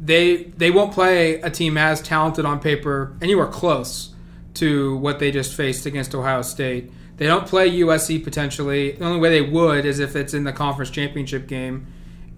they 0.00 0.44
they 0.44 0.70
won't 0.70 0.92
play 0.92 1.40
a 1.40 1.50
team 1.50 1.76
as 1.76 2.00
talented 2.00 2.44
on 2.44 2.60
paper 2.60 3.16
anywhere 3.20 3.46
close 3.46 4.14
to 4.54 4.96
what 4.96 5.18
they 5.18 5.30
just 5.30 5.54
faced 5.54 5.86
against 5.86 6.14
Ohio 6.14 6.42
State. 6.42 6.90
They 7.18 7.26
don't 7.26 7.46
play 7.46 7.70
USC 7.70 8.24
potentially. 8.24 8.92
The 8.92 9.04
only 9.04 9.20
way 9.20 9.28
they 9.28 9.42
would 9.42 9.84
is 9.84 9.98
if 9.98 10.16
it's 10.16 10.32
in 10.32 10.44
the 10.44 10.52
conference 10.52 10.90
championship 10.90 11.46
game. 11.46 11.86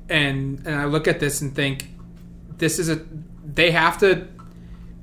And 0.09 0.67
and 0.67 0.75
I 0.75 0.85
look 0.87 1.09
at 1.09 1.21
this 1.21 1.41
and 1.41 1.55
think 1.55 1.89
this 2.59 2.79
is 2.79 2.91
a 2.91 3.01
they 3.45 3.71
have 3.71 3.99
to 3.99 4.29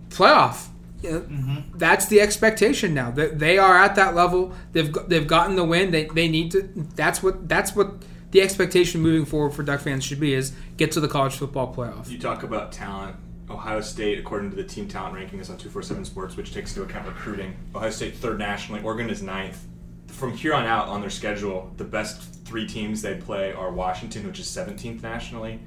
playoff. 0.09 0.67
You 1.01 1.11
know, 1.11 1.63
That's 1.75 2.07
the 2.07 2.19
expectation 2.19 2.93
now. 2.93 3.11
That 3.11 3.39
they 3.39 3.57
are 3.57 3.77
at 3.77 3.95
that 3.95 4.15
level. 4.15 4.53
They've 4.73 4.93
they've 5.07 5.27
gotten 5.27 5.55
the 5.55 5.63
win. 5.63 5.91
They, 5.91 6.05
they 6.05 6.27
need 6.27 6.51
to. 6.51 6.69
That's 6.95 7.23
what 7.23 7.47
that's 7.47 7.75
what 7.75 8.03
the 8.31 8.41
expectation 8.41 9.01
moving 9.01 9.25
forward 9.25 9.51
for 9.51 9.63
Duck 9.63 9.79
fans 9.79 10.03
should 10.03 10.19
be 10.19 10.33
is 10.33 10.51
get 10.77 10.91
to 10.93 10.99
the 10.99 11.07
college 11.07 11.35
football 11.35 11.73
playoff. 11.73 12.09
You 12.09 12.19
talk 12.19 12.43
about 12.43 12.71
talent. 12.71 13.15
Ohio 13.49 13.81
State, 13.81 14.19
according 14.19 14.51
to 14.51 14.55
the 14.55 14.63
team 14.63 14.87
talent 14.87 15.15
rankings 15.15 15.49
on 15.49 15.57
247 15.57 16.05
Sports, 16.05 16.37
which 16.37 16.53
takes 16.53 16.75
into 16.75 16.87
account 16.87 17.07
recruiting, 17.07 17.55
Ohio 17.73 17.89
State 17.89 18.15
third 18.15 18.37
nationally, 18.37 18.81
Oregon 18.83 19.09
is 19.09 19.23
ninth. 19.23 19.65
From 20.07 20.33
here 20.33 20.53
on 20.53 20.65
out 20.65 20.87
on 20.87 21.01
their 21.01 21.09
schedule, 21.09 21.71
the 21.77 21.83
best 21.83 22.45
three 22.45 22.67
teams 22.67 23.01
they 23.01 23.15
play 23.15 23.51
are 23.51 23.71
Washington, 23.71 24.27
which 24.27 24.39
is 24.39 24.45
17th 24.47 25.01
nationally, 25.01 25.59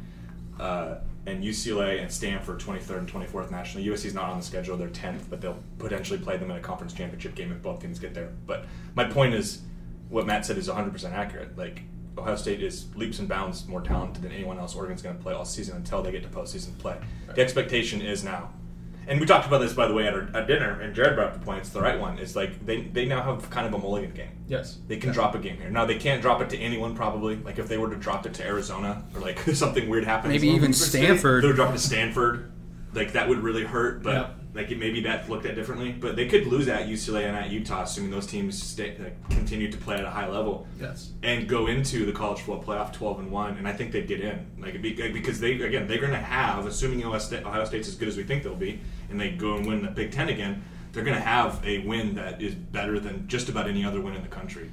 uh, 0.60 0.96
and 1.26 1.42
UCLA 1.42 2.00
and 2.00 2.10
Stanford, 2.10 2.58
23rd 2.58 2.98
and 2.98 3.12
24th 3.12 3.50
nationally. 3.50 3.86
USC 3.86 4.06
is 4.06 4.14
not 4.14 4.30
on 4.30 4.38
the 4.38 4.44
schedule; 4.44 4.76
they're 4.76 4.88
10th, 4.88 5.30
but 5.30 5.40
they'll 5.40 5.62
potentially 5.78 6.18
play 6.18 6.36
them 6.36 6.50
in 6.50 6.56
a 6.56 6.60
conference 6.60 6.92
championship 6.92 7.34
game 7.34 7.52
if 7.52 7.62
both 7.62 7.80
teams 7.80 7.98
get 7.98 8.14
there. 8.14 8.32
But 8.46 8.64
my 8.94 9.04
point 9.04 9.34
is, 9.34 9.62
what 10.08 10.26
Matt 10.26 10.44
said 10.44 10.58
is 10.58 10.68
100% 10.68 11.12
accurate. 11.12 11.56
Like 11.56 11.82
Ohio 12.18 12.36
State 12.36 12.62
is 12.62 12.94
leaps 12.96 13.18
and 13.18 13.28
bounds 13.28 13.66
more 13.66 13.80
talented 13.80 14.22
than 14.22 14.32
anyone 14.32 14.58
else 14.58 14.74
Oregon's 14.74 15.02
going 15.02 15.16
to 15.16 15.22
play 15.22 15.32
all 15.32 15.44
season 15.44 15.76
until 15.76 16.02
they 16.02 16.12
get 16.12 16.22
to 16.22 16.28
postseason 16.28 16.76
play. 16.78 16.98
The 17.34 17.40
expectation 17.40 18.02
is 18.02 18.22
now. 18.24 18.50
And 19.06 19.20
we 19.20 19.26
talked 19.26 19.46
about 19.46 19.58
this, 19.58 19.72
by 19.72 19.88
the 19.88 19.94
way, 19.94 20.06
at, 20.06 20.14
our, 20.14 20.28
at 20.34 20.46
dinner, 20.46 20.80
and 20.80 20.94
Jared 20.94 21.16
brought 21.16 21.28
up 21.28 21.34
the 21.38 21.44
point. 21.44 21.58
It's 21.60 21.70
the 21.70 21.80
right 21.80 21.98
one. 21.98 22.18
It's 22.18 22.36
like 22.36 22.64
they, 22.64 22.82
they 22.82 23.04
now 23.04 23.22
have 23.22 23.50
kind 23.50 23.66
of 23.66 23.74
a 23.74 23.78
mulligan 23.78 24.12
game. 24.12 24.30
Yes. 24.48 24.78
They 24.86 24.96
can 24.96 25.12
drop 25.12 25.34
a 25.34 25.38
game 25.38 25.56
here. 25.58 25.70
Now, 25.70 25.84
they 25.86 25.96
can't 25.98 26.22
drop 26.22 26.40
it 26.40 26.50
to 26.50 26.58
anyone, 26.58 26.94
probably. 26.94 27.36
Like, 27.36 27.58
if 27.58 27.68
they 27.68 27.78
were 27.78 27.90
to 27.90 27.96
drop 27.96 28.26
it 28.26 28.34
to 28.34 28.44
Arizona, 28.46 29.04
or 29.14 29.20
like 29.20 29.38
something 29.54 29.88
weird 29.88 30.04
happens. 30.04 30.32
Maybe 30.32 30.48
even 30.48 30.62
Weber 30.62 30.72
State, 30.74 31.04
Stanford. 31.04 31.42
they 31.42 31.48
would 31.48 31.56
drop 31.56 31.70
it 31.70 31.74
to 31.74 31.78
Stanford, 31.78 32.52
like, 32.94 33.12
that 33.12 33.28
would 33.28 33.38
really 33.38 33.64
hurt, 33.64 34.02
but 34.02 34.14
Yeah. 34.14 34.30
Like 34.54 34.70
it, 34.70 34.78
maybe 34.78 35.00
that 35.02 35.30
looked 35.30 35.46
at 35.46 35.54
differently. 35.54 35.92
But 35.92 36.14
they 36.16 36.26
could 36.28 36.46
lose 36.46 36.68
at 36.68 36.86
UCLA 36.86 37.26
and 37.26 37.36
at 37.36 37.50
Utah, 37.50 37.82
assuming 37.84 38.10
those 38.10 38.26
teams 38.26 38.62
stay, 38.62 38.94
like, 38.98 39.30
continue 39.30 39.70
to 39.70 39.78
play 39.78 39.96
at 39.96 40.04
a 40.04 40.10
high 40.10 40.28
level 40.28 40.66
Yes. 40.80 41.10
and 41.22 41.48
go 41.48 41.66
into 41.68 42.04
the 42.04 42.12
college 42.12 42.40
football 42.40 42.62
playoff 42.76 42.92
12 42.92 43.20
and 43.20 43.30
1 43.30 43.56
and 43.56 43.66
i 43.68 43.72
think 43.72 43.92
they'd 43.92 44.06
get 44.08 44.20
in 44.20 44.46
like 44.58 44.70
it'd 44.70 44.82
be, 44.82 44.94
like, 44.96 45.12
because 45.12 45.40
they 45.40 45.52
again 45.60 45.86
they're 45.86 46.00
going 46.00 46.12
to 46.12 46.18
have 46.18 46.66
assuming 46.66 47.02
ohio, 47.04 47.18
State, 47.18 47.44
ohio 47.44 47.64
state's 47.64 47.88
as 47.88 47.94
good 47.94 48.08
as 48.08 48.16
we 48.16 48.24
think 48.24 48.42
they'll 48.42 48.54
be 48.54 48.80
and 49.10 49.18
they 49.20 49.30
go 49.30 49.56
and 49.56 49.66
win 49.66 49.82
the 49.82 49.88
big 49.90 50.10
ten 50.12 50.28
again 50.28 50.62
they're 50.92 51.04
going 51.04 51.16
to 51.16 51.22
have 51.22 51.60
a 51.64 51.78
win 51.86 52.14
that 52.16 52.42
is 52.42 52.54
better 52.54 53.00
than 53.00 53.26
just 53.28 53.48
about 53.48 53.66
any 53.68 53.84
other 53.84 54.00
win 54.00 54.14
in 54.14 54.22
the 54.22 54.28
country 54.28 54.68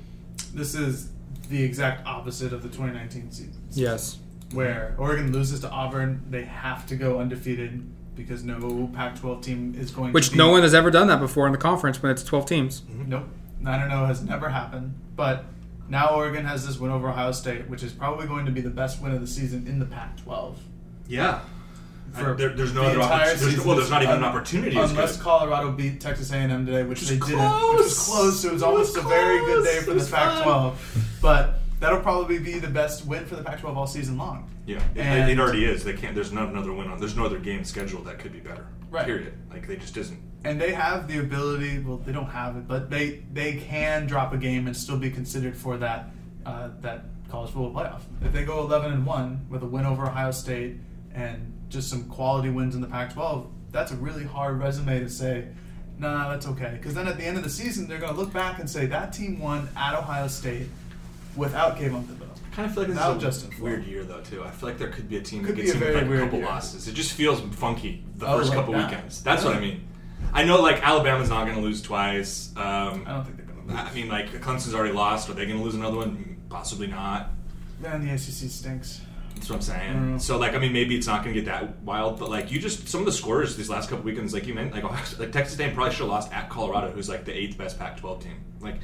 This 0.53 0.75
is 0.75 1.09
the 1.49 1.63
exact 1.63 2.05
opposite 2.05 2.51
of 2.53 2.61
the 2.63 2.69
2019 2.69 3.31
season. 3.31 3.61
Yes. 3.71 4.19
where 4.53 4.95
Oregon 4.97 5.31
loses 5.31 5.59
to 5.61 5.69
Auburn, 5.69 6.21
they 6.29 6.43
have 6.43 6.85
to 6.87 6.95
go 6.95 7.19
undefeated 7.19 7.83
because 8.19 8.43
no 8.43 8.89
Pac-12 8.93 9.41
team 9.41 9.75
is 9.75 9.89
going. 9.89 10.13
Which 10.13 10.25
to 10.27 10.31
be, 10.33 10.37
no 10.37 10.49
one 10.51 10.61
has 10.61 10.73
ever 10.75 10.91
done 10.91 11.07
that 11.07 11.19
before 11.19 11.47
in 11.47 11.51
the 11.51 11.57
conference 11.57 12.01
when 12.03 12.11
it's 12.11 12.23
12 12.23 12.45
teams. 12.45 12.81
Mm-hmm. 12.81 13.09
Nope, 13.09 13.23
nine 13.59 13.81
and 13.81 13.91
zero 13.91 14.05
has 14.05 14.21
never 14.21 14.49
happened. 14.49 14.93
But 15.15 15.45
now 15.89 16.09
Oregon 16.15 16.45
has 16.45 16.67
this 16.67 16.77
win 16.77 16.91
over 16.91 17.09
Ohio 17.09 17.31
State, 17.31 17.67
which 17.69 17.81
is 17.81 17.91
probably 17.91 18.27
going 18.27 18.45
to 18.45 18.51
be 18.51 18.61
the 18.61 18.69
best 18.69 19.01
win 19.01 19.11
of 19.13 19.21
the 19.21 19.27
season 19.27 19.65
in 19.67 19.79
the 19.79 19.85
Pac-12. 19.85 20.55
yeah 21.07 21.39
For 22.13 22.35
there, 22.35 22.49
there's 22.49 22.73
no 22.73 22.81
the 22.83 22.87
other 22.89 22.99
entire 23.01 23.21
opportunity 23.21 23.39
there's, 23.39 23.51
season. 23.55 23.67
well 23.67 23.77
there's 23.77 23.89
not 23.89 24.03
even 24.03 24.15
Un- 24.15 24.23
an 24.23 24.23
opportunity 24.25 24.77
as 24.77 24.91
unless 24.91 25.15
good. 25.17 25.23
Colorado 25.23 25.71
beat 25.71 25.99
Texas 25.99 26.31
A&M 26.31 26.65
today, 26.65 26.83
which 26.83 26.99
Which 27.01 27.09
they 27.09 27.17
was 27.17 27.27
didn't. 27.29 27.41
Which 27.69 27.77
was 27.85 28.05
close. 28.07 28.41
close. 28.41 28.45
It 28.45 28.53
was 28.53 28.61
It 28.61 28.65
almost 28.65 28.95
was 28.95 29.05
a 29.05 29.07
very 29.09 29.39
good 29.45 29.63
day 29.63 29.79
for 29.81 29.93
the. 29.93 30.09
Pac-12. 30.11 30.75
But 31.21 31.59
that'll 31.79 32.01
probably 32.01 32.39
be 32.39 32.59
the 32.59 32.67
best 32.67 33.05
win 33.05 33.25
for 33.25 33.35
the 33.35 33.43
Pac-12 33.43 33.75
all 33.75 33.87
season 33.87 34.17
long. 34.17 34.49
yeah 34.65 34.81
it, 34.95 34.99
And- 35.01 35.29
it 35.31 35.39
already 35.39 35.65
is 35.65 35.83
they 35.83 35.93
can't 35.93 36.13
there's 36.15 36.31
not 36.31 36.49
another 36.49 36.73
win 36.73 36.87
on 36.89 36.99
there's 36.99 37.15
no 37.15 37.25
other 37.25 37.39
game 37.39 37.63
scheduled 37.63 38.05
that 38.05 38.19
could 38.19 38.33
be 38.33 38.39
better 38.39 38.67
Right. 38.91 39.05
period 39.05 39.33
like 39.51 39.67
they 39.67 39.75
just 39.77 39.95
isn't 39.97 40.19
and 40.45 40.59
they 40.59 40.71
have 40.71 41.09
the 41.09 41.19
ability. 41.19 41.79
Well, 41.79 41.97
they 41.97 42.13
don't 42.13 42.29
have 42.29 42.55
it, 42.55 42.65
but 42.65 42.89
they 42.89 43.23
they 43.33 43.57
can 43.57 44.07
drop 44.07 44.31
a 44.33 44.37
game 44.37 44.67
and 44.67 44.75
still 44.77 44.97
be 44.97 45.11
considered 45.11 45.53
for 45.57 45.75
that 45.79 46.11
uh, 46.45 46.69
that 46.79 47.03
college 47.29 47.51
football 47.51 47.73
playoff. 47.73 48.03
If 48.23 48.31
they 48.31 48.45
go 48.45 48.61
eleven 48.61 48.93
and 48.93 49.05
one 49.05 49.45
with 49.49 49.63
a 49.63 49.65
win 49.65 49.85
over 49.85 50.05
Ohio 50.07 50.31
State 50.31 50.77
and 51.13 51.53
just 51.67 51.89
some 51.89 52.05
quality 52.05 52.49
wins 52.49 52.73
in 52.73 52.79
the 52.79 52.87
Pac-12, 52.87 53.47
that's 53.71 53.91
a 53.91 53.97
really 53.97 54.23
hard 54.23 54.57
resume 54.61 55.01
to 55.01 55.09
say. 55.09 55.49
Nah, 55.97 56.29
that's 56.29 56.47
okay. 56.47 56.71
Because 56.77 56.93
then 56.93 57.07
at 57.09 57.17
the 57.17 57.25
end 57.25 57.35
of 57.35 57.43
the 57.43 57.49
season, 57.49 57.85
they're 57.89 57.99
going 57.99 58.13
to 58.13 58.17
look 58.19 58.31
back 58.31 58.59
and 58.59 58.69
say 58.69 58.85
that 58.85 59.11
team 59.11 59.39
won 59.39 59.67
at 59.75 59.93
Ohio 59.93 60.29
State 60.29 60.69
without 61.35 61.77
Kayvon 61.77 62.03
Thibodeaux. 62.03 62.25
I 62.51 62.55
kind 62.55 62.67
of 62.67 62.73
feel 62.73 62.83
like 62.83 62.87
this 62.91 62.97
Now 62.99 63.11
is 63.11 63.17
a 63.17 63.25
Justin 63.25 63.51
Flowe. 63.51 63.63
weird 63.65 63.85
year 63.85 64.03
though 64.03 64.21
too. 64.21 64.43
I 64.43 64.49
feel 64.51 64.69
like 64.69 64.77
there 64.77 64.89
could 64.89 65.07
be 65.09 65.17
a 65.17 65.21
team 65.21 65.41
Could 65.43 65.55
that 65.55 65.61
be 65.61 65.61
gets 65.63 65.75
a 65.75 65.79
with 65.79 65.83
very 65.83 65.95
like 65.95 66.05
a 66.05 66.09
weird 66.09 66.23
couple 66.23 66.39
year. 66.39 66.47
losses. 66.47 66.87
It 66.87 66.93
just 66.93 67.13
feels 67.13 67.39
funky 67.55 68.03
the 68.17 68.27
Oh, 68.27 68.37
first 68.37 68.49
like 68.49 68.57
couple 68.59 68.73
that. 68.73 68.89
weekends. 68.91 69.23
That's 69.23 69.43
what 69.45 69.55
I 69.55 69.59
mean. 69.59 69.87
I 70.33 70.43
know 70.43 70.61
like 70.61 70.81
Alabama's 70.85 71.29
not 71.29 71.45
going 71.45 71.55
to 71.57 71.61
lose 71.63 71.81
twice. 71.81 72.51
Um, 72.57 73.03
I 73.07 73.11
don't 73.13 73.23
think 73.25 73.37
they're 73.37 73.45
going 73.45 73.67
to 73.67 73.73
lose. 73.73 73.79
I 73.79 73.93
mean 73.93 74.09
like 74.09 74.29
Clemson's 74.41 74.73
already 74.75 74.93
lost. 74.93 75.29
Are 75.29 75.33
they 75.33 75.45
going 75.45 75.57
to 75.57 75.63
lose 75.63 75.75
another 75.75 75.97
one? 75.97 76.41
Possibly 76.49 76.87
not. 76.87 77.29
Man, 77.79 78.05
the 78.05 78.11
ACC 78.11 78.49
stinks. 78.49 79.01
That's 79.35 79.49
what 79.49 79.55
I'm 79.57 79.61
saying. 79.61 79.93
Mm. 79.93 80.21
So 80.21 80.37
like 80.37 80.53
I 80.53 80.57
mean 80.57 80.73
maybe 80.73 80.97
it's 80.97 81.07
not 81.07 81.23
going 81.23 81.33
to 81.33 81.41
get 81.41 81.49
that 81.49 81.81
wild, 81.83 82.19
but 82.19 82.29
like 82.29 82.51
you 82.51 82.59
just 82.59 82.89
some 82.89 82.99
of 82.99 83.05
the 83.05 83.11
scores 83.13 83.55
these 83.55 83.69
last 83.69 83.89
couple 83.89 84.03
weekends 84.03 84.33
like 84.33 84.45
you 84.47 84.53
meant 84.53 84.73
like 84.73 84.83
like 85.19 85.31
Texas 85.31 85.57
A&M 85.59 85.73
probably 85.73 85.91
should 85.93 86.01
have 86.01 86.09
lost 86.09 86.33
at 86.33 86.49
Colorado, 86.49 86.91
who's 86.91 87.07
like 87.07 87.23
the 87.23 87.33
eighth 87.33 87.57
best 87.57 87.79
Pac-12 87.79 88.23
team. 88.23 88.43
Like 88.59 88.81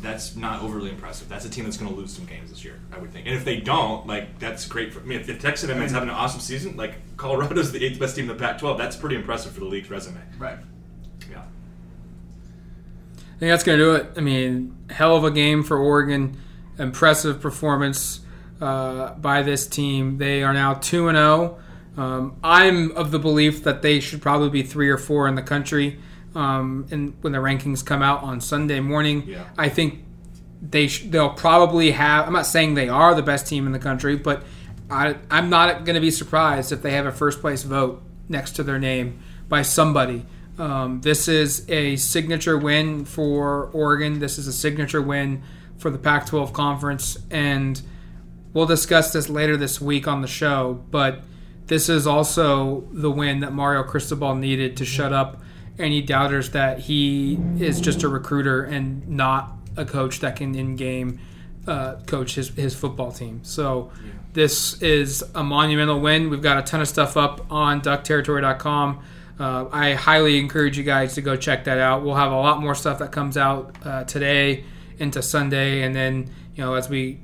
that's 0.00 0.36
not 0.36 0.62
overly 0.62 0.90
impressive. 0.90 1.28
That's 1.28 1.44
a 1.44 1.50
team 1.50 1.64
that's 1.64 1.76
going 1.76 1.90
to 1.92 1.96
lose 1.96 2.12
some 2.12 2.24
games 2.24 2.50
this 2.50 2.64
year, 2.64 2.80
I 2.92 2.98
would 2.98 3.12
think. 3.12 3.26
And 3.26 3.34
if 3.34 3.44
they 3.44 3.60
don't, 3.60 4.06
like 4.06 4.38
that's 4.38 4.66
great 4.66 4.92
for 4.92 5.00
I 5.00 5.04
mean. 5.04 5.20
If, 5.20 5.28
if 5.28 5.40
Texas 5.40 5.68
A&M 5.68 5.80
is 5.82 5.92
having 5.92 6.08
an 6.08 6.14
awesome 6.14 6.40
season, 6.40 6.76
like 6.76 6.94
Colorado's 7.16 7.72
the 7.72 7.84
eighth 7.84 7.98
best 7.98 8.16
team 8.16 8.28
in 8.30 8.36
the 8.36 8.42
Pac-12, 8.42 8.78
that's 8.78 8.96
pretty 8.96 9.16
impressive 9.16 9.52
for 9.52 9.60
the 9.60 9.66
league's 9.66 9.90
resume. 9.90 10.20
Right. 10.38 10.58
Yeah. 11.30 11.42
I 13.16 13.38
think 13.38 13.50
that's 13.50 13.64
going 13.64 13.78
to 13.78 13.84
do 13.84 13.94
it. 13.94 14.12
I 14.16 14.20
mean, 14.20 14.76
hell 14.90 15.16
of 15.16 15.24
a 15.24 15.30
game 15.30 15.62
for 15.62 15.78
Oregon. 15.78 16.38
Impressive 16.78 17.40
performance 17.40 18.20
uh, 18.60 19.14
by 19.14 19.42
this 19.42 19.66
team. 19.66 20.18
They 20.18 20.42
are 20.42 20.54
now 20.54 20.74
2 20.74 21.08
and 21.08 21.16
0. 21.16 21.58
Um, 21.96 22.36
I'm 22.42 22.92
of 22.92 23.10
the 23.10 23.18
belief 23.18 23.64
that 23.64 23.82
they 23.82 24.00
should 24.00 24.22
probably 24.22 24.48
be 24.48 24.62
3 24.62 24.88
or 24.88 24.96
4 24.96 25.28
in 25.28 25.34
the 25.34 25.42
country 25.42 25.98
um, 26.34 26.86
and 26.90 27.14
when 27.22 27.32
the 27.32 27.38
rankings 27.38 27.84
come 27.84 28.02
out 28.02 28.22
on 28.22 28.40
Sunday 28.40 28.80
morning. 28.80 29.24
Yeah. 29.26 29.44
I 29.58 29.68
think 29.68 30.04
they 30.62 30.88
sh- 30.88 31.06
they'll 31.06 31.30
probably 31.30 31.92
have 31.92 32.26
I'm 32.26 32.32
not 32.32 32.46
saying 32.46 32.74
they 32.74 32.88
are 32.88 33.14
the 33.14 33.22
best 33.22 33.46
team 33.46 33.66
in 33.66 33.72
the 33.72 33.78
country, 33.78 34.16
but 34.16 34.44
I, 34.90 35.16
I'm 35.30 35.50
not 35.50 35.84
going 35.84 35.94
to 35.94 36.00
be 36.00 36.10
surprised 36.10 36.72
if 36.72 36.82
they 36.82 36.92
have 36.92 37.06
a 37.06 37.12
first 37.12 37.40
place 37.40 37.62
vote 37.62 38.02
next 38.28 38.52
to 38.52 38.62
their 38.62 38.78
name 38.78 39.20
by 39.48 39.62
somebody. 39.62 40.26
Um, 40.58 41.00
this 41.00 41.28
is 41.28 41.68
a 41.70 41.96
signature 41.96 42.58
win 42.58 43.04
for 43.04 43.70
Oregon. 43.72 44.18
This 44.18 44.36
is 44.36 44.46
a 44.46 44.52
signature 44.52 45.00
win 45.00 45.42
for 45.78 45.90
the 45.90 45.98
Pac 45.98 46.26
12 46.26 46.52
conference. 46.52 47.18
And 47.30 47.80
we'll 48.52 48.66
discuss 48.66 49.12
this 49.12 49.28
later 49.28 49.56
this 49.56 49.80
week 49.80 50.06
on 50.06 50.22
the 50.22 50.28
show. 50.28 50.84
But 50.90 51.22
this 51.66 51.88
is 51.88 52.06
also 52.06 52.84
the 52.92 53.10
win 53.10 53.40
that 53.40 53.52
Mario 53.52 53.84
Cristobal 53.84 54.34
needed 54.34 54.76
to 54.78 54.84
shut 54.84 55.12
up 55.12 55.40
any 55.80 56.02
doubters 56.02 56.50
that 56.50 56.80
he 56.80 57.38
is 57.58 57.80
just 57.80 58.02
a 58.02 58.08
recruiter 58.08 58.62
and 58.64 59.08
not 59.08 59.52
a 59.76 59.84
coach 59.84 60.20
that 60.20 60.36
can 60.36 60.54
in 60.54 60.76
game 60.76 61.18
uh, 61.66 61.96
coach 62.06 62.34
his, 62.34 62.48
his 62.50 62.74
football 62.74 63.12
team. 63.12 63.40
So 63.42 63.92
this 64.32 64.80
is 64.82 65.22
a 65.34 65.42
monumental 65.42 66.00
win. 66.00 66.30
We've 66.30 66.42
got 66.42 66.58
a 66.58 66.62
ton 66.62 66.80
of 66.80 66.88
stuff 66.88 67.16
up 67.16 67.50
on 67.50 67.80
duckterritory.com. 67.80 69.04
Uh, 69.38 69.68
I 69.72 69.94
highly 69.94 70.38
encourage 70.38 70.76
you 70.76 70.84
guys 70.84 71.14
to 71.14 71.22
go 71.22 71.36
check 71.36 71.64
that 71.64 71.78
out. 71.78 72.02
We'll 72.04 72.16
have 72.16 72.32
a 72.32 72.36
lot 72.36 72.60
more 72.60 72.74
stuff 72.74 72.98
that 72.98 73.10
comes 73.10 73.36
out 73.36 73.74
uh, 73.84 74.04
today 74.04 74.64
into 74.98 75.22
Sunday, 75.22 75.82
and 75.82 75.96
then 75.96 76.30
you 76.54 76.62
know 76.62 76.74
as 76.74 76.90
we 76.90 77.20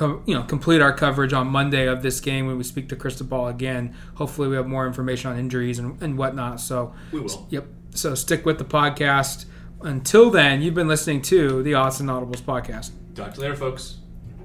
you 0.00 0.34
know 0.34 0.42
complete 0.42 0.80
our 0.80 0.92
coverage 0.92 1.32
on 1.32 1.46
Monday 1.46 1.86
of 1.86 2.02
this 2.02 2.18
game 2.18 2.48
when 2.48 2.58
we 2.58 2.64
speak 2.64 2.88
to 2.88 2.96
Cristobal 2.96 3.46
again. 3.46 3.94
Hopefully, 4.16 4.48
we 4.48 4.56
have 4.56 4.66
more 4.66 4.88
information 4.88 5.30
on 5.30 5.38
injuries 5.38 5.78
and, 5.78 6.02
and 6.02 6.18
whatnot. 6.18 6.60
So 6.60 6.94
We 7.12 7.20
will. 7.20 7.46
Yep. 7.50 7.66
So 7.94 8.14
stick 8.14 8.44
with 8.46 8.58
the 8.58 8.64
podcast. 8.64 9.44
Until 9.82 10.30
then, 10.30 10.62
you've 10.62 10.74
been 10.74 10.88
listening 10.88 11.22
to 11.22 11.62
the 11.62 11.72
Autzen 11.72 12.06
Audibles 12.06 12.40
podcast. 12.40 12.90
Talk 13.14 13.34
to 13.34 13.36
you 13.36 13.42
later, 13.42 13.56
folks. 13.56 13.98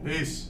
Peace. 0.03 0.49